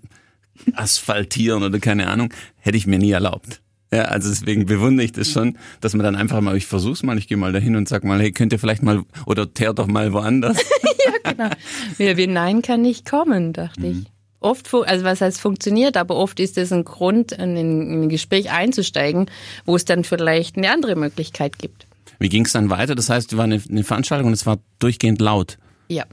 asphaltieren 0.74 1.62
oder 1.62 1.78
keine 1.80 2.08
Ahnung, 2.08 2.32
hätte 2.56 2.76
ich 2.76 2.86
mir 2.86 2.98
nie 2.98 3.10
erlaubt. 3.10 3.60
Ja, 3.92 4.02
also 4.02 4.28
deswegen 4.28 4.66
bewundere 4.66 5.04
ich 5.04 5.12
das 5.12 5.30
schon, 5.30 5.56
dass 5.80 5.94
man 5.94 6.04
dann 6.04 6.14
einfach 6.14 6.40
mal, 6.40 6.56
ich 6.56 6.66
versuch's 6.66 7.02
mal, 7.02 7.16
ich 7.16 7.26
gehe 7.26 7.38
mal 7.38 7.52
dahin 7.52 7.74
und 7.74 7.88
sag 7.88 8.04
mal, 8.04 8.20
hey, 8.20 8.32
könnt 8.32 8.52
ihr 8.52 8.58
vielleicht 8.58 8.82
mal 8.82 9.02
oder 9.24 9.52
teer 9.52 9.72
doch 9.72 9.86
mal 9.86 10.12
woanders. 10.12 10.58
ja, 11.06 11.32
genau. 11.32 11.50
Wie, 11.96 12.16
wie 12.16 12.26
Nein 12.26 12.60
kann 12.62 12.82
nicht 12.82 13.08
kommen, 13.08 13.52
dachte 13.54 13.80
mhm. 13.80 14.02
ich 14.02 14.17
oft, 14.40 14.72
also 14.72 15.04
was 15.04 15.20
heißt 15.20 15.40
funktioniert, 15.40 15.96
aber 15.96 16.16
oft 16.16 16.40
ist 16.40 16.58
es 16.58 16.72
ein 16.72 16.84
Grund, 16.84 17.32
in 17.32 17.56
ein 17.56 18.08
Gespräch 18.08 18.50
einzusteigen, 18.50 19.30
wo 19.64 19.76
es 19.76 19.84
dann 19.84 20.04
vielleicht 20.04 20.56
eine 20.56 20.70
andere 20.70 20.96
Möglichkeit 20.96 21.58
gibt. 21.58 21.86
Wie 22.18 22.28
ging 22.28 22.44
es 22.44 22.52
dann 22.52 22.70
weiter? 22.70 22.94
Das 22.94 23.10
heißt, 23.10 23.36
war 23.36 23.44
eine, 23.44 23.62
eine 23.68 23.84
Veranstaltung 23.84 24.28
und 24.28 24.32
es 24.32 24.46
war 24.46 24.58
durchgehend 24.78 25.20
laut. 25.20 25.58
Ja. 25.88 26.04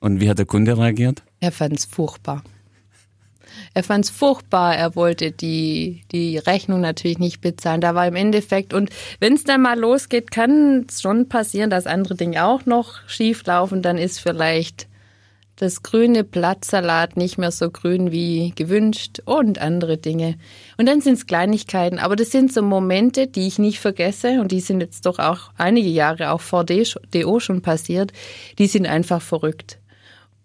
Und 0.00 0.20
wie 0.20 0.28
hat 0.28 0.38
der 0.38 0.46
Kunde 0.46 0.76
reagiert? 0.78 1.22
Er 1.40 1.52
fand 1.52 1.78
es 1.78 1.84
furchtbar. 1.84 2.42
Er 3.74 3.82
fand 3.82 4.04
es 4.04 4.10
furchtbar, 4.10 4.76
er 4.76 4.96
wollte 4.96 5.32
die, 5.32 6.02
die 6.12 6.38
Rechnung 6.38 6.80
natürlich 6.80 7.18
nicht 7.18 7.40
bezahlen. 7.40 7.80
Da 7.80 7.94
war 7.94 8.06
im 8.06 8.16
Endeffekt, 8.16 8.74
und 8.74 8.90
wenn 9.18 9.34
es 9.34 9.44
dann 9.44 9.62
mal 9.62 9.78
losgeht, 9.78 10.30
kann 10.30 10.86
es 10.88 11.00
schon 11.00 11.28
passieren, 11.28 11.70
dass 11.70 11.86
andere 11.86 12.14
Dinge 12.14 12.44
auch 12.44 12.66
noch 12.66 13.06
schief 13.06 13.44
laufen. 13.46 13.82
Dann 13.82 13.98
ist 13.98 14.20
vielleicht 14.20 14.88
das 15.56 15.82
grüne 15.82 16.22
Blattsalat 16.22 17.16
nicht 17.16 17.38
mehr 17.38 17.50
so 17.50 17.70
grün 17.70 18.12
wie 18.12 18.52
gewünscht 18.54 19.20
und 19.24 19.58
andere 19.58 19.96
Dinge. 19.96 20.36
Und 20.76 20.86
dann 20.86 21.00
sind 21.00 21.14
es 21.14 21.26
Kleinigkeiten, 21.26 21.98
aber 21.98 22.14
das 22.14 22.30
sind 22.30 22.52
so 22.52 22.62
Momente, 22.62 23.26
die 23.26 23.46
ich 23.46 23.58
nicht 23.58 23.80
vergesse 23.80 24.40
und 24.40 24.52
die 24.52 24.60
sind 24.60 24.80
jetzt 24.80 25.06
doch 25.06 25.18
auch 25.18 25.50
einige 25.56 25.88
Jahre 25.88 26.30
auch 26.30 26.42
vor 26.42 26.64
DO 26.64 27.40
schon 27.40 27.62
passiert, 27.62 28.12
die 28.58 28.66
sind 28.66 28.86
einfach 28.86 29.22
verrückt. 29.22 29.78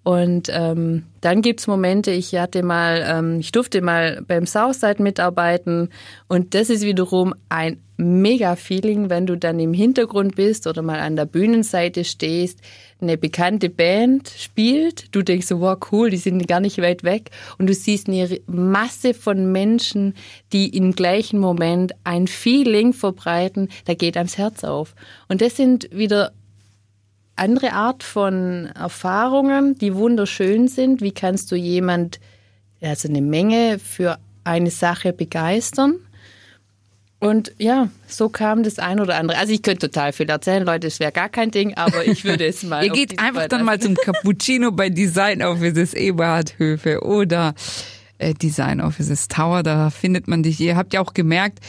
Und 0.04 0.50
ähm, 0.52 1.04
dann 1.19 1.43
gibt's 1.43 1.67
Momente, 1.67 2.10
ich 2.10 2.34
hatte 2.36 2.63
mal, 2.63 3.06
ähm, 3.06 3.39
ich 3.39 3.52
durfte 3.52 3.82
mal 3.82 4.24
beim 4.28 4.47
Southside 4.47 5.04
mitarbeiten 5.04 5.89
und 6.28 6.56
das 6.56 6.71
ist 6.71 6.84
wiederum 6.84 7.36
ein 7.50 7.80
mega 7.97 8.56
Feeling, 8.56 9.12
wenn 9.12 9.28
du 9.28 9.38
dann 9.38 9.60
im 9.60 9.74
Hintergrund 9.74 10.36
bist 10.36 10.65
oder 10.65 10.82
mal 10.82 11.00
an 11.00 11.15
der 11.15 11.26
Bühnenseite 11.26 12.04
stehst, 12.04 12.60
eine 13.02 13.18
bekannte 13.18 13.70
Band 13.70 14.30
spielt, 14.38 15.14
du 15.16 15.22
denkst 15.22 15.48
so, 15.48 15.60
wow, 15.60 15.78
cool, 15.92 16.10
die 16.10 16.18
sind 16.18 16.48
gar 16.48 16.60
nicht 16.60 16.82
weit 16.82 17.04
weg 17.04 17.32
und 17.58 17.68
du 17.68 17.74
siehst 17.74 18.08
eine 18.08 18.40
Masse 18.48 19.14
von 19.14 19.52
Menschen, 19.52 20.14
die 20.54 20.76
im 20.76 20.94
gleichen 20.94 21.40
Moment 21.40 21.94
ein 22.04 22.28
Feeling 22.28 22.94
verbreiten, 22.94 23.70
da 23.86 23.94
geht 23.94 24.18
ans 24.18 24.38
Herz 24.38 24.64
auf. 24.64 24.96
Und 25.28 25.42
das 25.42 25.58
sind 25.58 25.90
wieder 25.92 26.32
andere 27.36 27.74
Art 27.74 28.04
von 28.04 28.68
Erfahrungen, 28.68 29.76
die 29.76 29.96
wunderschön 29.96 30.68
sind. 30.68 31.02
Wie 31.02 31.12
kannst 31.12 31.52
du 31.52 31.56
jemand, 31.56 32.20
also 32.82 33.08
eine 33.08 33.22
Menge 33.22 33.80
für 33.80 34.20
eine 34.44 34.70
Sache 34.70 35.12
begeistern? 35.12 35.96
Und 37.21 37.53
ja, 37.60 37.89
so 38.07 38.29
kam 38.29 38.63
das 38.63 38.79
ein 38.79 38.99
oder 38.99 39.15
andere. 39.15 39.38
Also 39.38 39.53
ich 39.53 39.62
könnte 39.62 39.91
total 39.91 40.12
viel 40.12 40.27
erzählen, 40.27 40.65
Leute, 40.65 40.88
es 40.88 40.99
wäre 40.99 41.12
gar 41.12 41.29
kein 41.29 41.51
Ding, 41.51 41.75
aber 41.75 42.03
ich 42.03 42.25
würde 42.25 42.47
es 42.47 42.63
mal. 42.63 42.84
Ihr 42.86 42.91
geht 42.91 43.19
einfach 43.19 43.47
dann 43.47 43.63
mal 43.63 43.79
zum 43.79 43.93
Cappuccino 43.93 44.71
bei 44.71 44.89
Design 44.89 45.43
Offices 45.43 45.93
Eberhard 45.93 46.57
Höfe 46.57 47.03
oder 47.03 47.53
äh, 48.17 48.34
Design 48.34 48.81
Offices 48.81 49.27
Tower, 49.27 49.62
da 49.62 49.91
findet 49.91 50.27
man 50.27 50.41
dich. 50.41 50.60
Ihr 50.60 50.75
habt 50.75 50.95
ja 50.95 51.01
auch 51.01 51.13
gemerkt, 51.13 51.60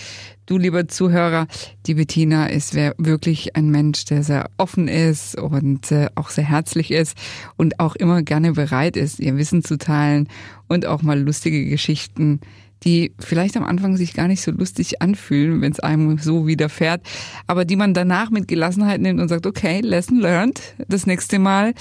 du 0.46 0.56
lieber 0.56 0.88
Zuhörer, 0.88 1.46
die 1.84 1.94
Bettina 1.94 2.46
ist 2.46 2.74
wirklich 2.74 3.54
ein 3.54 3.68
Mensch, 3.68 4.06
der 4.06 4.22
sehr 4.22 4.48
offen 4.56 4.88
ist 4.88 5.38
und 5.38 5.92
äh, 5.92 6.08
auch 6.14 6.30
sehr 6.30 6.44
herzlich 6.44 6.90
ist 6.90 7.14
und 7.56 7.78
auch 7.78 7.94
immer 7.94 8.22
gerne 8.22 8.52
bereit 8.52 8.96
ist, 8.96 9.20
ihr 9.20 9.36
Wissen 9.36 9.62
zu 9.62 9.76
teilen 9.76 10.28
und 10.66 10.86
auch 10.86 11.02
mal 11.02 11.20
lustige 11.20 11.66
Geschichten 11.66 12.40
die 12.84 13.12
vielleicht 13.18 13.56
am 13.56 13.64
Anfang 13.64 13.96
sich 13.96 14.14
gar 14.14 14.28
nicht 14.28 14.42
so 14.42 14.50
lustig 14.50 15.02
anfühlen, 15.02 15.60
wenn 15.60 15.72
es 15.72 15.80
einem 15.80 16.18
so 16.18 16.46
widerfährt, 16.46 17.02
aber 17.46 17.64
die 17.64 17.76
man 17.76 17.94
danach 17.94 18.30
mit 18.30 18.48
Gelassenheit 18.48 19.00
nimmt 19.00 19.20
und 19.20 19.28
sagt, 19.28 19.46
okay, 19.46 19.80
lesson 19.80 20.18
learned, 20.18 20.60
das 20.88 21.06
nächste 21.06 21.38
Mal 21.38 21.74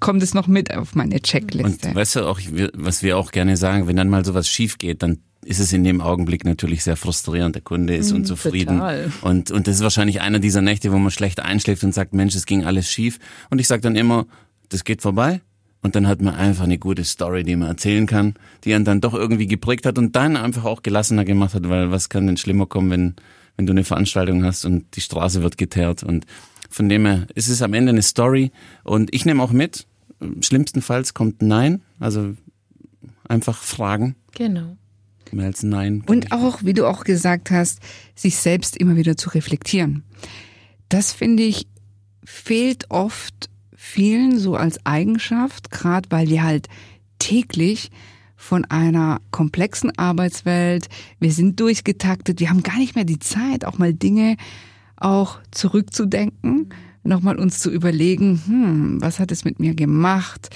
kommt 0.00 0.22
es 0.22 0.34
noch 0.34 0.46
mit 0.46 0.74
auf 0.74 0.94
meine 0.94 1.20
Checkliste. 1.20 1.88
Und 1.88 1.94
weißt 1.94 2.16
du 2.16 2.26
auch, 2.26 2.40
was 2.74 3.02
wir 3.02 3.16
auch 3.16 3.32
gerne 3.32 3.56
sagen, 3.56 3.86
wenn 3.86 3.96
dann 3.96 4.10
mal 4.10 4.24
sowas 4.24 4.48
schief 4.48 4.78
geht, 4.78 5.02
dann 5.02 5.18
ist 5.44 5.60
es 5.60 5.72
in 5.72 5.82
dem 5.82 6.02
Augenblick 6.02 6.44
natürlich 6.44 6.84
sehr 6.84 6.96
frustrierend. 6.96 7.54
Der 7.54 7.62
Kunde 7.62 7.96
ist 7.96 8.10
mhm, 8.10 8.18
unzufrieden. 8.18 8.78
Total. 8.78 9.10
Und, 9.22 9.50
und 9.50 9.66
das 9.66 9.76
ist 9.76 9.82
wahrscheinlich 9.82 10.20
einer 10.20 10.40
dieser 10.40 10.60
Nächte, 10.60 10.92
wo 10.92 10.98
man 10.98 11.10
schlecht 11.10 11.40
einschläft 11.40 11.84
und 11.84 11.94
sagt, 11.94 12.12
Mensch, 12.12 12.34
es 12.34 12.44
ging 12.44 12.64
alles 12.64 12.90
schief. 12.90 13.18
Und 13.48 13.58
ich 13.58 13.66
sage 13.66 13.80
dann 13.80 13.96
immer, 13.96 14.26
das 14.68 14.84
geht 14.84 15.00
vorbei 15.00 15.40
Und 15.82 15.94
dann 15.94 16.08
hat 16.08 16.20
man 16.20 16.34
einfach 16.34 16.64
eine 16.64 16.78
gute 16.78 17.04
Story, 17.04 17.44
die 17.44 17.54
man 17.54 17.68
erzählen 17.68 18.06
kann, 18.06 18.34
die 18.64 18.74
einen 18.74 18.84
dann 18.84 19.00
doch 19.00 19.14
irgendwie 19.14 19.46
geprägt 19.46 19.86
hat 19.86 19.96
und 19.98 20.16
dann 20.16 20.36
einfach 20.36 20.64
auch 20.64 20.82
gelassener 20.82 21.24
gemacht 21.24 21.54
hat, 21.54 21.68
weil 21.68 21.90
was 21.90 22.08
kann 22.08 22.26
denn 22.26 22.36
schlimmer 22.36 22.66
kommen, 22.66 22.90
wenn, 22.90 23.14
wenn 23.56 23.66
du 23.66 23.72
eine 23.72 23.84
Veranstaltung 23.84 24.44
hast 24.44 24.64
und 24.64 24.96
die 24.96 25.00
Straße 25.00 25.42
wird 25.42 25.56
geteert 25.56 26.02
und 26.02 26.26
von 26.68 26.88
dem 26.88 27.06
her 27.06 27.26
ist 27.34 27.48
es 27.48 27.62
am 27.62 27.74
Ende 27.74 27.90
eine 27.90 28.02
Story 28.02 28.50
und 28.82 29.14
ich 29.14 29.24
nehme 29.24 29.42
auch 29.42 29.52
mit, 29.52 29.86
schlimmstenfalls 30.40 31.14
kommt 31.14 31.42
Nein, 31.42 31.80
also 32.00 32.34
einfach 33.28 33.62
fragen. 33.62 34.16
Genau. 34.34 34.76
Mehr 35.30 35.46
als 35.46 35.62
Nein. 35.62 36.02
Und 36.06 36.32
auch, 36.32 36.64
wie 36.64 36.72
du 36.72 36.86
auch 36.86 37.04
gesagt 37.04 37.50
hast, 37.50 37.80
sich 38.14 38.36
selbst 38.36 38.76
immer 38.76 38.96
wieder 38.96 39.16
zu 39.16 39.30
reflektieren. 39.30 40.02
Das 40.88 41.12
finde 41.12 41.42
ich 41.42 41.66
fehlt 42.24 42.90
oft 42.90 43.48
vielen 43.80 44.40
so 44.40 44.56
als 44.56 44.84
Eigenschaft, 44.84 45.70
gerade 45.70 46.10
weil 46.10 46.28
wir 46.28 46.42
halt 46.42 46.66
täglich 47.20 47.92
von 48.34 48.64
einer 48.64 49.20
komplexen 49.30 49.96
Arbeitswelt, 49.96 50.88
wir 51.20 51.30
sind 51.32 51.60
durchgetaktet, 51.60 52.40
wir 52.40 52.50
haben 52.50 52.64
gar 52.64 52.76
nicht 52.78 52.96
mehr 52.96 53.04
die 53.04 53.20
Zeit, 53.20 53.64
auch 53.64 53.78
mal 53.78 53.94
Dinge 53.94 54.36
auch 54.96 55.38
zurückzudenken, 55.52 56.70
nochmal 57.04 57.38
uns 57.38 57.60
zu 57.60 57.70
überlegen, 57.70 58.42
hm, 58.46 59.00
was 59.00 59.20
hat 59.20 59.30
es 59.30 59.44
mit 59.44 59.60
mir 59.60 59.76
gemacht? 59.76 60.50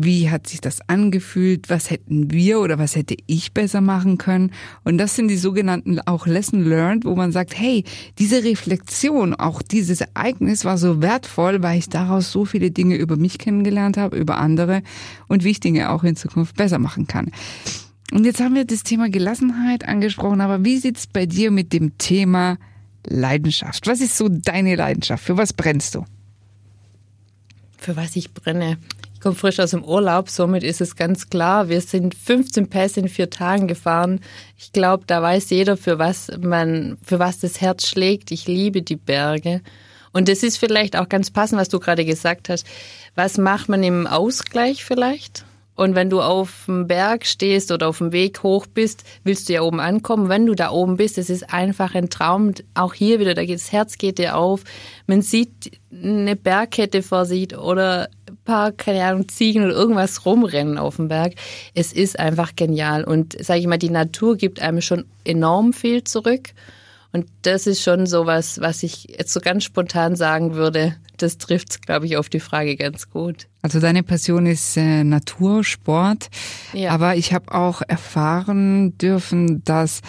Wie 0.00 0.30
hat 0.30 0.46
sich 0.46 0.60
das 0.60 0.78
angefühlt? 0.88 1.70
Was 1.70 1.90
hätten 1.90 2.30
wir 2.30 2.60
oder 2.60 2.78
was 2.78 2.94
hätte 2.94 3.16
ich 3.26 3.52
besser 3.52 3.80
machen 3.80 4.16
können? 4.16 4.52
Und 4.84 4.96
das 4.96 5.16
sind 5.16 5.26
die 5.26 5.36
sogenannten 5.36 5.98
auch 5.98 6.28
Lesson 6.28 6.62
Learned, 6.62 7.04
wo 7.04 7.16
man 7.16 7.32
sagt, 7.32 7.58
hey, 7.58 7.82
diese 8.16 8.44
Reflexion, 8.44 9.34
auch 9.34 9.60
dieses 9.60 10.00
Ereignis 10.00 10.64
war 10.64 10.78
so 10.78 11.02
wertvoll, 11.02 11.64
weil 11.64 11.80
ich 11.80 11.88
daraus 11.88 12.30
so 12.30 12.44
viele 12.44 12.70
Dinge 12.70 12.94
über 12.94 13.16
mich 13.16 13.38
kennengelernt 13.38 13.96
habe, 13.96 14.16
über 14.16 14.38
andere 14.38 14.82
und 15.26 15.42
wie 15.42 15.50
ich 15.50 15.58
Dinge 15.58 15.90
auch 15.90 16.04
in 16.04 16.14
Zukunft 16.14 16.54
besser 16.54 16.78
machen 16.78 17.08
kann. 17.08 17.32
Und 18.12 18.24
jetzt 18.24 18.40
haben 18.40 18.54
wir 18.54 18.64
das 18.64 18.84
Thema 18.84 19.10
Gelassenheit 19.10 19.84
angesprochen, 19.84 20.40
aber 20.40 20.64
wie 20.64 20.78
sieht's 20.78 21.08
bei 21.08 21.26
dir 21.26 21.50
mit 21.50 21.72
dem 21.72 21.98
Thema 21.98 22.56
Leidenschaft? 23.04 23.88
Was 23.88 24.00
ist 24.00 24.16
so 24.16 24.28
deine 24.28 24.76
Leidenschaft? 24.76 25.24
Für 25.24 25.36
was 25.36 25.52
brennst 25.52 25.96
du? 25.96 26.04
Für 27.78 27.96
was 27.96 28.14
ich 28.14 28.32
brenne. 28.32 28.78
Ich 29.18 29.22
komme 29.22 29.34
frisch 29.34 29.58
aus 29.58 29.72
dem 29.72 29.82
Urlaub, 29.82 30.28
somit 30.28 30.62
ist 30.62 30.80
es 30.80 30.94
ganz 30.94 31.28
klar, 31.28 31.68
wir 31.68 31.80
sind 31.80 32.14
15 32.14 32.70
Pässe 32.70 33.00
in 33.00 33.08
vier 33.08 33.28
Tagen 33.28 33.66
gefahren. 33.66 34.20
Ich 34.56 34.70
glaube, 34.70 35.06
da 35.08 35.20
weiß 35.20 35.50
jeder, 35.50 35.76
für 35.76 35.98
was 35.98 36.30
man, 36.40 36.98
für 37.02 37.18
was 37.18 37.40
das 37.40 37.60
Herz 37.60 37.88
schlägt. 37.88 38.30
Ich 38.30 38.46
liebe 38.46 38.80
die 38.80 38.94
Berge. 38.94 39.60
Und 40.12 40.28
das 40.28 40.44
ist 40.44 40.56
vielleicht 40.56 40.94
auch 40.94 41.08
ganz 41.08 41.32
passend, 41.32 41.60
was 41.60 41.68
du 41.68 41.80
gerade 41.80 42.04
gesagt 42.04 42.48
hast. 42.48 42.64
Was 43.16 43.38
macht 43.38 43.68
man 43.68 43.82
im 43.82 44.06
Ausgleich 44.06 44.84
vielleicht? 44.84 45.44
Und 45.74 45.96
wenn 45.96 46.10
du 46.10 46.20
auf 46.20 46.64
dem 46.66 46.86
Berg 46.86 47.26
stehst 47.26 47.72
oder 47.72 47.88
auf 47.88 47.98
dem 47.98 48.12
Weg 48.12 48.44
hoch 48.44 48.66
bist, 48.66 49.02
willst 49.24 49.48
du 49.48 49.52
ja 49.52 49.62
oben 49.62 49.80
ankommen. 49.80 50.28
Wenn 50.28 50.46
du 50.46 50.54
da 50.54 50.70
oben 50.70 50.96
bist, 50.96 51.18
es 51.18 51.28
ist 51.28 51.52
einfach 51.52 51.96
ein 51.96 52.08
Traum. 52.08 52.52
Auch 52.74 52.94
hier 52.94 53.18
wieder, 53.18 53.34
das 53.34 53.72
Herz 53.72 53.98
geht 53.98 54.18
dir 54.18 54.36
auf. 54.36 54.62
Man 55.06 55.22
sieht 55.22 55.72
eine 55.92 56.36
Bergkette 56.36 57.02
vor 57.02 57.26
sich 57.26 57.56
oder 57.56 58.08
paar, 58.48 58.72
keine 58.72 59.04
Ahnung, 59.04 59.28
Ziegen 59.28 59.62
oder 59.62 59.74
irgendwas 59.74 60.24
rumrennen 60.24 60.78
auf 60.78 60.96
dem 60.96 61.08
Berg. 61.08 61.34
Es 61.74 61.92
ist 61.92 62.18
einfach 62.18 62.56
genial. 62.56 63.04
Und 63.04 63.36
sage 63.44 63.60
ich 63.60 63.66
mal, 63.66 63.76
die 63.76 63.90
Natur 63.90 64.36
gibt 64.38 64.60
einem 64.60 64.80
schon 64.80 65.04
enorm 65.24 65.74
viel 65.74 66.02
zurück. 66.02 66.54
Und 67.12 67.26
das 67.42 67.66
ist 67.66 67.82
schon 67.82 68.06
so 68.06 68.24
was, 68.24 68.58
was 68.60 68.82
ich 68.82 69.04
jetzt 69.18 69.34
so 69.34 69.40
ganz 69.40 69.64
spontan 69.64 70.16
sagen 70.16 70.54
würde. 70.54 70.96
Das 71.18 71.36
trifft, 71.36 71.84
glaube 71.84 72.06
ich, 72.06 72.16
auf 72.16 72.30
die 72.30 72.40
Frage 72.40 72.76
ganz 72.76 73.10
gut. 73.10 73.48
Also 73.60 73.80
deine 73.80 74.02
Passion 74.02 74.46
ist 74.46 74.76
äh, 74.78 75.04
Natursport. 75.04 76.28
Ja. 76.72 76.90
Aber 76.92 77.16
ich 77.16 77.34
habe 77.34 77.54
auch 77.54 77.82
erfahren 77.86 78.96
dürfen, 78.96 79.62
dass, 79.64 80.00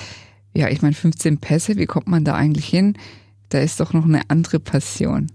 ja, 0.54 0.70
ich 0.70 0.82
meine, 0.82 0.96
15 0.96 1.40
Pässe, 1.40 1.76
wie 1.76 1.88
kommt 1.88 2.08
man 2.08 2.24
da 2.24 2.36
eigentlich 2.36 2.68
hin? 2.68 2.98
Da 3.50 3.60
ist 3.60 3.82
doch 3.82 3.92
noch 3.92 4.06
eine 4.06 4.22
andere 4.30 4.60
Passion. 4.60 5.28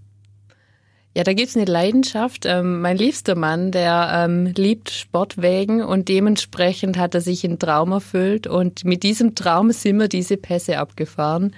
Ja, 1.16 1.22
da 1.22 1.32
gibt's 1.32 1.56
eine 1.56 1.64
Leidenschaft. 1.64 2.44
Ähm, 2.44 2.80
mein 2.80 2.96
liebster 2.96 3.36
Mann, 3.36 3.70
der 3.70 4.24
ähm, 4.24 4.46
liebt 4.46 4.90
Sportwägen 4.90 5.80
und 5.80 6.08
dementsprechend 6.08 6.98
hat 6.98 7.14
er 7.14 7.20
sich 7.20 7.44
einen 7.44 7.60
Traum 7.60 7.92
erfüllt 7.92 8.48
und 8.48 8.84
mit 8.84 9.04
diesem 9.04 9.36
Traum 9.36 9.70
sind 9.70 9.98
wir 10.00 10.08
diese 10.08 10.36
Pässe 10.36 10.78
abgefahren. 10.78 11.54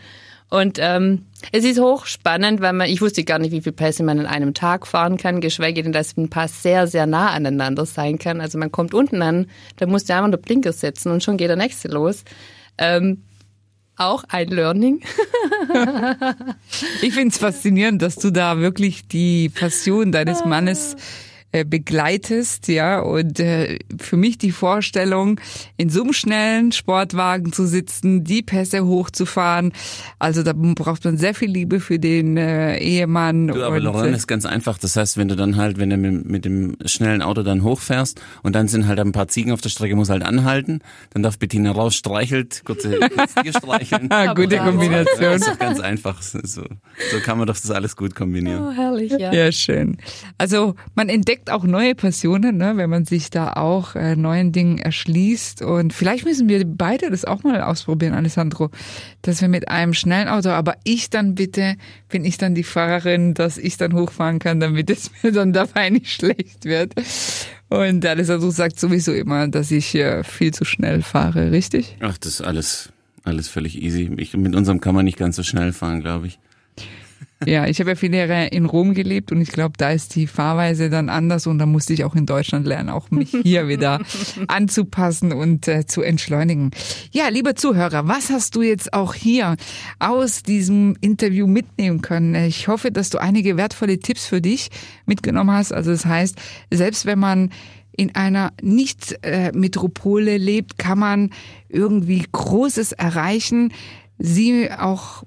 Und 0.49 0.79
ähm, 0.81 1.25
es 1.53 1.65
ist 1.65 1.81
hochspannend, 1.81 2.61
weil 2.61 2.75
man, 2.75 2.89
ich 2.89 3.01
wusste 3.01 3.25
gar 3.25 3.39
nicht, 3.39 3.51
wie 3.51 3.63
viele 3.63 3.75
Pässe 3.75 4.05
man 4.05 4.21
in 4.21 4.27
einem 4.27 4.53
Tag 4.53 4.87
fahren 4.87 5.17
kann, 5.17 5.41
geschweige 5.41 5.83
denn, 5.83 5.93
dass 5.93 6.17
ein 6.17 6.29
Pass 6.29 6.63
sehr, 6.63 6.87
sehr 6.87 7.07
nah 7.07 7.31
aneinander 7.31 7.87
sein 7.87 8.19
kann. 8.19 8.43
Also 8.43 8.59
man 8.59 8.71
kommt 8.71 8.95
unten 8.95 9.23
an, 9.23 9.47
da 9.77 9.87
muss 9.87 10.05
der 10.05 10.17
einmal 10.17 10.31
der 10.31 10.39
Blinker 10.39 10.73
setzen 10.73 11.11
und 11.11 11.25
schon 11.25 11.39
geht 11.39 11.49
der 11.49 11.57
nächste 11.57 11.89
los. 11.89 12.25
Ähm, 12.79 13.23
auch 13.97 14.25
ein 14.29 14.49
Learning. 14.49 15.01
ich 17.03 17.15
finde 17.15 17.29
es 17.29 17.39
faszinierend, 17.39 18.03
dass 18.03 18.17
du 18.17 18.31
da 18.31 18.59
wirklich 18.59 19.09
die 19.09 19.49
Passion 19.49 20.13
deines 20.13 20.45
Mannes 20.45 20.95
äh, 20.95 20.99
begleitest, 21.65 22.69
ja, 22.69 23.01
und 23.01 23.41
äh, 23.41 23.79
für 23.99 24.17
mich 24.17 24.39
die 24.39 24.51
Vorstellung, 24.51 25.41
in 25.77 25.89
so 25.89 26.03
einem 26.03 26.13
schnellen 26.13 26.73
Sportwagen 26.73 27.53
zu 27.53 27.67
sitzen, 27.67 28.25
die 28.25 28.43
Pässe 28.43 28.85
hochzufahren, 28.85 29.73
also 30.19 30.43
da 30.43 30.53
braucht 30.55 31.05
man 31.05 31.17
sehr 31.17 31.35
viel 31.35 31.51
Liebe 31.51 31.81
für 31.81 31.99
den 31.99 32.37
äh, 32.37 32.79
Ehemann. 32.79 33.49
Du, 33.49 33.63
aber 33.65 33.81
Lauren 33.81 34.13
äh, 34.13 34.17
ist 34.17 34.27
ganz 34.27 34.45
einfach, 34.45 34.79
das 34.79 34.97
heißt, 34.97 35.17
wenn 35.17 35.29
du 35.29 35.37
dann 35.37 35.57
halt, 35.57 35.79
wenn 35.79 35.91
du 35.91 35.97
mit, 35.97 36.27
mit, 36.27 36.45
dem 36.45 36.77
schnellen 36.85 37.23
Auto 37.23 37.43
dann 37.43 37.63
hochfährst 37.63 38.21
und 38.43 38.55
dann 38.55 38.69
sind 38.69 38.87
halt 38.87 38.99
ein 38.99 39.13
paar 39.13 39.29
Ziegen 39.29 39.53
auf 39.53 39.61
der 39.61 39.71
Strecke, 39.71 39.97
muss 39.97 40.11
halt 40.11 40.25
anhalten, 40.25 40.81
dann 41.15 41.23
darf 41.23 41.39
Bettina 41.39 41.73
raus, 41.73 41.95
streichelt, 41.95 42.63
kurze, 42.65 42.99
kurz 43.15 43.35
dir 43.35 43.53
streicheln. 43.53 44.07
ah, 44.11 44.35
gute 44.35 44.59
Kombination. 44.59 45.23
Ja, 45.23 45.33
ist 45.33 45.49
doch 45.49 45.59
ganz 45.59 45.81
einfach, 45.81 46.23
so, 46.23 46.41
so 46.43 47.21
kann 47.23 47.39
man 47.39 47.47
doch 47.47 47.57
das 47.57 47.71
alles 47.71 47.97
gut 47.97 48.15
kombinieren. 48.15 48.63
Oh, 48.63 48.71
herrlich, 48.73 49.13
ja. 49.13 49.33
Ja, 49.33 49.53
schön. 49.53 49.97
Also 50.39 50.75
man 50.95 51.09
entdeckt 51.09 51.46
entdeckt 51.47 51.51
auch 51.51 51.65
neue 51.65 51.95
Passionen, 51.95 52.57
ne, 52.57 52.77
wenn 52.77 52.91
man 52.91 53.05
sich 53.05 53.31
da 53.31 53.53
auch 53.53 53.95
äh, 53.95 54.17
neuen 54.17 54.53
Dingen 54.53 54.79
erschließt. 54.79 55.63
Und 55.63 55.93
vielleicht 55.93 56.25
müssen 56.25 56.49
wir 56.49 56.65
beide 56.65 57.11
das 57.11 57.25
auch 57.25 57.43
mal 57.43 57.61
ausprobieren, 57.63 58.15
Alessandro, 58.15 58.71
dass 59.23 59.41
wir 59.41 59.49
mit 59.49 59.69
einem 59.69 59.95
schnellen 59.95 60.29
Auto, 60.29 60.51
aber 60.51 60.75
ich 60.85 61.11
dann 61.11 61.35
bitte, 61.35 61.77
bin 62.09 62.25
ich 62.25 62.39
dann 62.39 62.55
die 62.55 62.65
Fahrerin, 62.65 63.35
dass 63.35 63.59
ich 63.59 63.77
dann 63.77 63.95
hochfahren 63.95 64.39
kann, 64.39 64.61
damit 64.61 64.91
es 64.91 65.11
mir 65.23 65.33
dann 65.33 65.53
dabei 65.53 65.91
nicht 65.91 66.11
schlecht 66.11 66.65
wird. 66.65 66.95
Und 67.69 68.05
Alessandro 68.05 68.51
sagt 68.51 68.79
sowieso 68.79 69.13
immer, 69.13 69.49
dass 69.49 69.71
ich 69.71 69.95
äh, 69.95 70.23
viel 70.23 70.53
zu 70.53 70.65
schnell 70.65 71.03
fahre, 71.03 71.51
richtig? 71.51 71.97
Ach, 72.01 72.17
das 72.19 72.35
ist 72.35 72.41
alles, 72.43 72.91
alles 73.25 73.49
völlig 73.49 73.83
easy. 73.83 74.11
Ich, 74.19 74.37
mit 74.37 74.55
unserem 74.55 74.81
kann 74.81 74.95
man 74.95 75.05
nicht 75.05 75.19
ganz 75.19 75.37
so 75.37 75.43
schnell 75.43 75.73
fahren, 75.73 76.01
glaube 76.01 76.29
ich. 76.29 76.39
Ja, 77.45 77.67
ich 77.67 77.81
habe 77.81 77.91
ja 77.91 77.97
viele 77.97 78.17
Jahre 78.17 78.47
in 78.47 78.65
Rom 78.65 78.95
gelebt 78.95 79.31
und 79.31 79.43
ich 79.43 79.51
glaube, 79.51 79.75
da 79.77 79.91
ist 79.91 80.15
die 80.15 80.27
Fahrweise 80.27 80.89
dann 80.89 81.11
anders 81.11 81.47
und 81.47 81.59
da 81.59 81.67
musste 81.67 81.93
ich 81.93 82.05
auch 82.05 82.15
in 82.15 82.25
Deutschland 82.25 82.67
lernen, 82.67 82.89
auch 82.89 83.11
mich 83.11 83.31
hier 83.43 83.69
wieder 83.69 84.01
anzupassen 84.49 85.33
und 85.33 85.69
äh, 85.69 85.85
zu 85.85 86.01
entschleunigen. 86.01 86.71
Ja, 87.13 87.29
lieber 87.29 87.55
Zuhörer, 87.55 88.09
was 88.09 88.31
hast 88.31 88.57
du 88.57 88.63
jetzt 88.63 88.95
auch 88.95 89.13
hier 89.13 89.57
aus 89.99 90.43
diesem 90.43 90.97
Interview 91.03 91.47
mitnehmen 91.47 92.01
können? 92.01 92.35
Ich 92.35 92.69
hoffe, 92.69 92.91
dass 92.91 93.11
du 93.11 93.19
einige 93.19 93.59
wertvolle 93.59 93.99
Tipps 93.99 94.27
für 94.27 94.41
dich 94.41 94.71
mitgenommen 95.05 95.51
hast. 95.51 95.73
Also 95.73 95.91
das 95.91 96.07
heißt, 96.07 96.37
selbst 96.71 97.05
wenn 97.05 97.19
man 97.19 97.51
in 97.99 98.15
einer 98.15 98.53
Nicht-Metropole 98.63 100.33
äh, 100.33 100.39
lebt, 100.39 100.79
kann 100.79 100.99
man 100.99 101.31
irgendwie 101.69 102.25
Großes 102.33 102.93
erreichen 102.93 103.73
sie 104.19 104.71
auch 104.71 105.25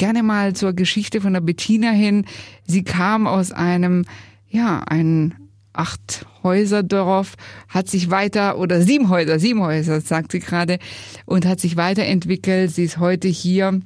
gerne 0.00 0.22
mal 0.22 0.54
zur 0.54 0.72
Geschichte 0.72 1.20
von 1.20 1.34
der 1.34 1.42
Bettina 1.42 1.90
hin. 1.90 2.24
Sie 2.66 2.84
kam 2.84 3.26
aus 3.26 3.52
einem, 3.52 4.06
ja, 4.48 4.82
ein 4.86 5.34
acht 5.74 6.24
Häuserdorf, 6.42 7.34
hat 7.68 7.86
sich 7.86 8.10
weiter, 8.10 8.58
oder 8.58 8.80
sieben 8.80 9.10
Häuser, 9.10 9.38
sieben 9.38 9.60
Häuser, 9.60 10.00
sagt 10.00 10.32
sie 10.32 10.38
gerade, 10.38 10.78
und 11.26 11.44
hat 11.44 11.60
sich 11.60 11.76
weiterentwickelt. 11.76 12.70
Sie 12.70 12.84
ist 12.84 12.96
heute 12.96 13.28
hier 13.28 13.78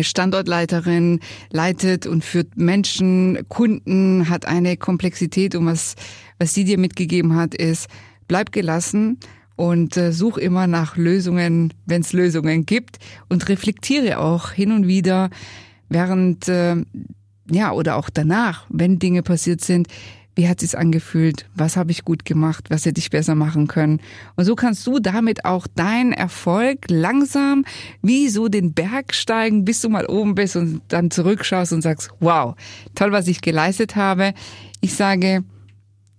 Standortleiterin, 0.00 1.20
leitet 1.50 2.06
und 2.06 2.24
führt 2.24 2.56
Menschen, 2.56 3.46
Kunden, 3.48 4.30
hat 4.30 4.46
eine 4.46 4.78
Komplexität 4.78 5.54
und 5.54 5.66
was, 5.66 5.94
was 6.38 6.54
sie 6.54 6.64
dir 6.64 6.78
mitgegeben 6.78 7.36
hat, 7.36 7.54
ist, 7.54 7.88
bleib 8.28 8.50
gelassen, 8.50 9.18
und 9.56 9.96
äh, 9.96 10.12
such 10.12 10.38
immer 10.38 10.66
nach 10.66 10.96
Lösungen, 10.96 11.72
wenn 11.86 12.00
es 12.00 12.12
Lösungen 12.12 12.66
gibt 12.66 12.98
und 13.28 13.48
reflektiere 13.48 14.18
auch 14.18 14.50
hin 14.50 14.72
und 14.72 14.86
wieder 14.86 15.30
während 15.88 16.48
äh, 16.48 16.76
ja 17.50 17.72
oder 17.72 17.96
auch 17.96 18.10
danach, 18.10 18.66
wenn 18.68 18.98
Dinge 18.98 19.22
passiert 19.22 19.60
sind, 19.60 19.88
wie 20.36 20.48
hat 20.48 20.62
es 20.62 20.74
angefühlt? 20.74 21.46
Was 21.54 21.76
habe 21.76 21.92
ich 21.92 22.04
gut 22.04 22.24
gemacht? 22.24 22.66
Was 22.68 22.84
hätte 22.86 22.98
ich 22.98 23.10
besser 23.10 23.36
machen 23.36 23.68
können? 23.68 24.00
Und 24.34 24.44
so 24.44 24.56
kannst 24.56 24.84
du 24.86 24.98
damit 24.98 25.44
auch 25.44 25.66
deinen 25.68 26.12
Erfolg 26.12 26.86
langsam 26.88 27.64
wie 28.02 28.28
so 28.28 28.48
den 28.48 28.72
Berg 28.74 29.14
steigen, 29.14 29.64
bis 29.64 29.80
du 29.80 29.88
mal 29.88 30.06
oben 30.06 30.34
bist 30.34 30.56
und 30.56 30.80
dann 30.88 31.12
zurückschaust 31.12 31.72
und 31.72 31.82
sagst, 31.82 32.10
wow, 32.18 32.56
toll, 32.96 33.12
was 33.12 33.28
ich 33.28 33.42
geleistet 33.42 33.94
habe. 33.94 34.34
Ich 34.80 34.94
sage, 34.94 35.44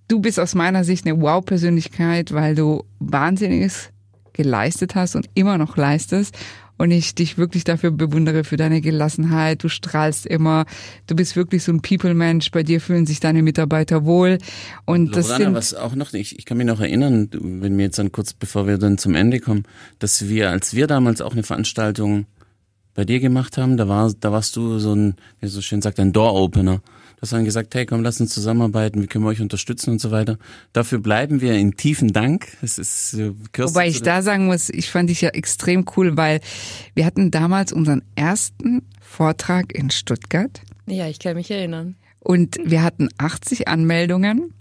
du 0.08 0.20
bist 0.20 0.40
aus 0.40 0.56
meiner 0.56 0.84
Sicht 0.84 1.06
eine 1.06 1.20
Wow-Persönlichkeit, 1.22 2.34
weil 2.34 2.56
du 2.56 2.84
Wahnsinniges 3.00 3.90
geleistet 4.34 4.96
hast 4.96 5.16
und 5.16 5.30
immer 5.34 5.58
noch 5.58 5.78
leistest 5.78 6.38
und 6.78 6.92
ich 6.92 7.16
dich 7.16 7.38
wirklich 7.38 7.64
dafür 7.64 7.92
bewundere 7.92 8.44
für 8.44 8.58
deine 8.58 8.82
Gelassenheit. 8.82 9.64
Du 9.64 9.70
strahlst 9.70 10.26
immer. 10.26 10.66
Du 11.08 11.16
bist 11.16 11.36
wirklich 11.36 11.64
so 11.64 11.72
ein 11.72 11.82
People-Mensch. 11.82 12.52
Bei 12.52 12.64
dir 12.64 12.82
fühlen 12.82 13.06
sich 13.06 13.20
deine 13.20 13.44
Mitarbeiter 13.44 14.06
wohl. 14.06 14.40
Und 14.86 15.16
Lorana, 15.16 15.28
das 15.28 15.38
sind, 15.38 15.54
was 15.54 15.74
auch 15.74 15.96
noch 15.96 16.12
nicht, 16.12 16.38
ich 16.38 16.46
kann 16.46 16.58
mich 16.58 16.68
noch 16.68 16.82
erinnern, 16.82 17.30
wenn 17.32 17.78
wir 17.78 17.86
jetzt 17.86 18.00
dann 18.00 18.12
kurz, 18.12 18.34
bevor 18.34 18.68
wir 18.68 18.78
dann 18.78 18.98
zum 18.98 19.16
Ende 19.16 19.40
kommen, 19.40 19.64
dass 20.00 20.28
wir, 20.28 20.50
als 20.50 20.74
wir 20.74 20.88
damals 20.88 21.22
auch 21.22 21.34
eine 21.34 21.44
Veranstaltung 21.44 22.26
bei 22.94 23.06
dir 23.06 23.20
gemacht 23.20 23.58
haben, 23.58 23.78
da 23.78 23.88
war, 23.88 24.12
da 24.20 24.32
warst 24.32 24.56
du 24.56 24.80
so 24.80 24.94
ein, 24.94 25.16
wie 25.40 25.48
so 25.48 25.62
schön 25.62 25.82
sagt, 25.82 26.00
ein 26.00 26.14
Door-Opener. 26.14 26.82
Du 27.26 27.28
hast 27.28 27.34
dann 27.34 27.46
gesagt, 27.46 27.74
hey, 27.74 27.88
komm, 27.88 28.04
lass 28.04 28.22
uns 28.22 28.32
zusammenarbeiten, 28.36 29.02
wie 29.02 29.08
können 29.08 29.24
wir 29.24 29.30
euch 29.30 29.42
unterstützen 29.42 29.90
und 29.90 30.00
so 30.00 30.12
weiter. 30.12 30.38
Dafür 30.74 31.00
bleiben 31.00 31.42
wir 31.42 31.56
in 31.56 31.76
tiefen 31.76 32.14
Dank. 32.14 32.56
Es 32.62 32.78
ist, 32.78 33.16
äh, 33.16 33.32
Wobei 33.58 33.88
ich 33.88 34.04
da 34.04 34.22
sagen 34.22 34.46
muss, 34.46 34.70
ich 34.70 34.92
fand 34.92 35.10
dich 35.10 35.22
ja 35.22 35.30
extrem 35.30 35.86
cool, 35.98 36.18
weil 36.18 36.40
wir 36.94 37.04
hatten 37.04 37.32
damals 37.32 37.74
unseren 37.74 38.04
ersten 38.14 38.84
Vortrag 39.02 39.74
in 39.74 39.90
Stuttgart. 39.90 40.62
Ja, 40.86 41.08
ich 41.08 41.18
kann 41.18 41.36
mich 41.36 41.50
erinnern. 41.50 41.96
Und 42.20 42.60
wir 42.64 42.84
hatten 42.84 43.10
80 43.18 43.68
Anmeldungen 43.68 44.54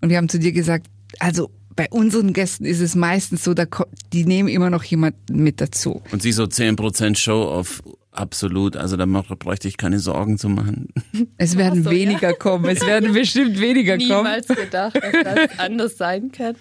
und 0.00 0.10
wir 0.10 0.16
haben 0.16 0.28
zu 0.28 0.40
dir 0.40 0.50
gesagt, 0.50 0.88
also 1.20 1.52
bei 1.76 1.86
unseren 1.90 2.32
Gästen 2.32 2.64
ist 2.64 2.80
es 2.80 2.96
meistens 2.96 3.44
so, 3.44 3.54
da, 3.54 3.66
die 4.12 4.24
nehmen 4.24 4.48
immer 4.48 4.70
noch 4.70 4.82
jemanden 4.82 5.44
mit 5.44 5.60
dazu. 5.60 6.02
Und 6.10 6.22
sie 6.22 6.32
so 6.32 6.42
10% 6.42 7.16
Show 7.16 7.44
auf 7.44 7.84
Absolut, 8.12 8.76
also 8.76 8.96
da 8.96 9.06
bräuchte 9.06 9.68
ich 9.68 9.76
keine 9.76 10.00
Sorgen 10.00 10.36
zu 10.36 10.48
machen. 10.48 10.88
Es 11.36 11.56
werden 11.56 11.84
so, 11.84 11.90
weniger 11.90 12.30
ja. 12.30 12.36
kommen, 12.36 12.66
es 12.66 12.84
werden 12.84 13.12
bestimmt 13.12 13.60
weniger 13.60 13.96
Niemals 13.96 14.46
kommen. 14.46 14.56
Niemals 14.58 14.62
gedacht, 14.62 14.96
dass 14.96 15.34
das 15.48 15.58
anders 15.58 15.96
sein 15.96 16.32
kann. 16.32 16.56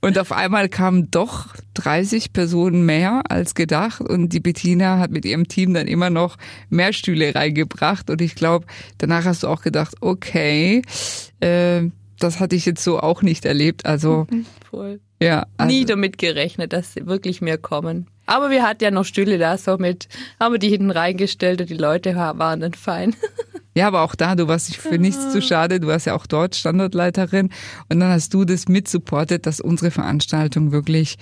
Und 0.00 0.18
auf 0.18 0.32
einmal 0.32 0.68
kamen 0.68 1.10
doch 1.10 1.54
30 1.74 2.32
Personen 2.32 2.86
mehr 2.86 3.22
als 3.28 3.54
gedacht 3.54 4.00
und 4.00 4.32
die 4.32 4.40
Bettina 4.40 4.98
hat 4.98 5.10
mit 5.10 5.24
ihrem 5.24 5.48
Team 5.48 5.74
dann 5.74 5.88
immer 5.88 6.10
noch 6.10 6.36
mehr 6.70 6.92
Stühle 6.92 7.34
reingebracht 7.34 8.08
und 8.08 8.20
ich 8.20 8.34
glaube, 8.34 8.66
danach 8.98 9.24
hast 9.24 9.42
du 9.42 9.48
auch 9.48 9.62
gedacht, 9.62 9.96
okay, 10.00 10.82
äh, 11.40 11.90
das 12.18 12.40
hatte 12.40 12.56
ich 12.56 12.66
jetzt 12.66 12.82
so 12.82 13.00
auch 13.00 13.22
nicht 13.22 13.44
erlebt, 13.44 13.86
also. 13.86 14.26
Voll. 14.70 15.00
Ja. 15.20 15.46
Also. 15.56 15.72
Nie 15.72 15.84
damit 15.84 16.18
gerechnet, 16.18 16.72
dass 16.72 16.96
wirklich 16.96 17.40
mehr 17.40 17.58
kommen. 17.58 18.06
Aber 18.26 18.50
wir 18.50 18.64
hatten 18.64 18.82
ja 18.82 18.90
noch 18.90 19.04
Stühle 19.04 19.38
da, 19.38 19.56
somit 19.56 20.08
haben 20.40 20.52
wir 20.52 20.58
die 20.58 20.68
hinten 20.68 20.90
reingestellt 20.90 21.60
und 21.60 21.70
die 21.70 21.76
Leute 21.76 22.16
waren 22.16 22.60
dann 22.60 22.74
fein. 22.74 23.14
Ja, 23.76 23.88
aber 23.88 24.00
auch 24.00 24.14
da, 24.14 24.34
du 24.34 24.48
warst 24.48 24.70
dich 24.70 24.78
für 24.78 24.96
nichts 24.96 25.32
zu 25.32 25.42
schade. 25.42 25.80
Du 25.80 25.88
warst 25.88 26.06
ja 26.06 26.14
auch 26.14 26.26
dort 26.26 26.56
Standortleiterin. 26.56 27.50
Und 27.90 28.00
dann 28.00 28.08
hast 28.08 28.32
du 28.32 28.46
das 28.46 28.68
mitsupportet, 28.68 29.44
dass 29.44 29.60
unsere 29.60 29.90
Veranstaltung 29.90 30.72
wirklich 30.72 31.18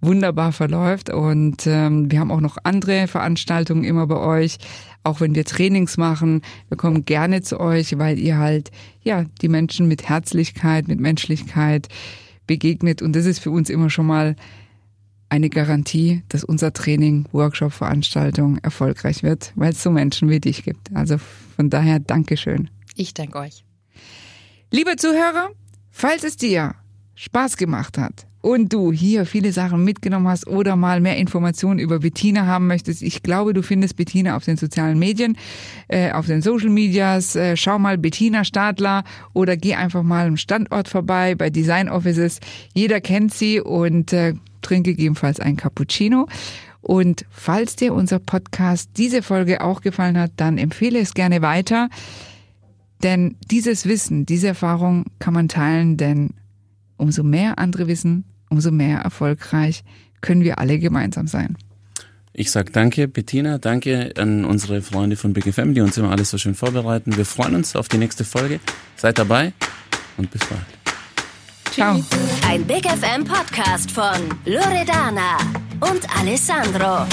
wunderbar 0.00 0.52
verläuft. 0.52 1.10
Und 1.10 1.66
ähm, 1.66 2.10
wir 2.10 2.20
haben 2.20 2.30
auch 2.30 2.40
noch 2.40 2.58
andere 2.62 3.06
Veranstaltungen 3.06 3.84
immer 3.84 4.06
bei 4.06 4.16
euch. 4.16 4.58
Auch 5.04 5.20
wenn 5.20 5.34
wir 5.34 5.44
Trainings 5.44 5.96
machen, 5.96 6.42
wir 6.68 6.76
kommen 6.76 7.04
gerne 7.04 7.42
zu 7.42 7.60
euch, 7.60 7.98
weil 7.98 8.18
ihr 8.18 8.38
halt, 8.38 8.70
ja, 9.02 9.24
die 9.40 9.48
Menschen 9.48 9.88
mit 9.88 10.08
Herzlichkeit, 10.08 10.88
mit 10.88 11.00
Menschlichkeit 11.00 11.88
begegnet. 12.46 13.02
Und 13.02 13.14
das 13.14 13.26
ist 13.26 13.38
für 13.38 13.50
uns 13.50 13.70
immer 13.70 13.90
schon 13.90 14.06
mal 14.06 14.36
eine 15.30 15.50
Garantie, 15.50 16.22
dass 16.28 16.44
unser 16.44 16.72
Training, 16.72 17.26
Workshop, 17.32 17.72
Veranstaltung 17.72 18.58
erfolgreich 18.58 19.22
wird, 19.22 19.52
weil 19.56 19.72
es 19.72 19.82
so 19.82 19.90
Menschen 19.90 20.30
wie 20.30 20.40
dich 20.40 20.64
gibt. 20.64 20.94
Also 20.94 21.18
von 21.18 21.70
daher 21.70 22.00
Dankeschön. 22.00 22.70
Ich 22.94 23.14
danke 23.14 23.38
euch. 23.38 23.64
Liebe 24.70 24.96
Zuhörer, 24.96 25.50
falls 25.90 26.24
es 26.24 26.36
dir 26.36 26.74
Spaß 27.14 27.56
gemacht 27.56 27.98
hat 27.98 28.26
und 28.40 28.72
du 28.72 28.92
hier 28.92 29.26
viele 29.26 29.52
Sachen 29.52 29.84
mitgenommen 29.84 30.28
hast 30.28 30.46
oder 30.46 30.76
mal 30.76 31.00
mehr 31.00 31.16
Informationen 31.16 31.78
über 31.78 31.98
Bettina 31.98 32.46
haben 32.46 32.66
möchtest, 32.66 33.02
ich 33.02 33.22
glaube, 33.22 33.52
du 33.52 33.62
findest 33.62 33.96
Bettina 33.96 34.36
auf 34.36 34.44
den 34.44 34.56
sozialen 34.56 34.98
Medien, 34.98 35.36
äh, 35.88 36.12
auf 36.12 36.26
den 36.26 36.42
Social 36.42 36.70
Medias. 36.70 37.34
Äh, 37.36 37.56
schau 37.56 37.78
mal 37.78 37.98
Bettina 37.98 38.44
Stadler 38.44 39.04
oder 39.32 39.56
geh 39.56 39.74
einfach 39.74 40.02
mal 40.02 40.28
im 40.28 40.36
Standort 40.36 40.88
vorbei 40.88 41.34
bei 41.34 41.50
Design 41.50 41.88
Offices. 41.88 42.40
Jeder 42.74 43.00
kennt 43.00 43.34
sie 43.34 43.60
und 43.60 44.12
äh, 44.12 44.34
trinke 44.62 44.90
gegebenenfalls 44.90 45.40
ein 45.40 45.56
Cappuccino. 45.56 46.28
Und 46.80 47.26
falls 47.30 47.76
dir 47.76 47.92
unser 47.92 48.18
Podcast 48.18 48.90
diese 48.96 49.22
Folge 49.22 49.62
auch 49.62 49.80
gefallen 49.80 50.18
hat, 50.18 50.32
dann 50.36 50.58
empfehle 50.58 51.00
es 51.00 51.14
gerne 51.14 51.42
weiter. 51.42 51.88
Denn 53.02 53.36
dieses 53.50 53.86
Wissen, 53.86 54.26
diese 54.26 54.48
Erfahrung 54.48 55.06
kann 55.18 55.34
man 55.34 55.48
teilen, 55.48 55.96
denn 55.96 56.30
umso 56.98 57.22
mehr 57.22 57.58
andere 57.58 57.86
wissen, 57.86 58.24
umso 58.50 58.70
mehr 58.70 58.98
erfolgreich 58.98 59.84
können 60.20 60.42
wir 60.42 60.58
alle 60.58 60.78
gemeinsam 60.78 61.26
sein. 61.26 61.56
Ich 62.32 62.52
sage 62.52 62.70
danke, 62.70 63.08
Bettina, 63.08 63.58
danke 63.58 64.12
an 64.16 64.44
unsere 64.44 64.80
Freunde 64.80 65.16
von 65.16 65.32
Big 65.32 65.52
FM, 65.52 65.74
die 65.74 65.80
uns 65.80 65.96
immer 65.96 66.10
alles 66.10 66.30
so 66.30 66.38
schön 66.38 66.54
vorbereiten. 66.54 67.16
Wir 67.16 67.24
freuen 67.24 67.54
uns 67.56 67.74
auf 67.74 67.88
die 67.88 67.98
nächste 67.98 68.24
Folge. 68.24 68.60
Seid 68.96 69.18
dabei 69.18 69.52
und 70.16 70.30
bis 70.30 70.42
bald. 70.44 70.62
Ciao. 71.72 72.00
Ein 72.46 72.64
Big 72.64 72.86
FM 72.86 73.24
Podcast 73.24 73.90
von 73.90 74.28
Loredana 74.44 75.38
und 75.80 76.06
Alessandro. 76.18 77.06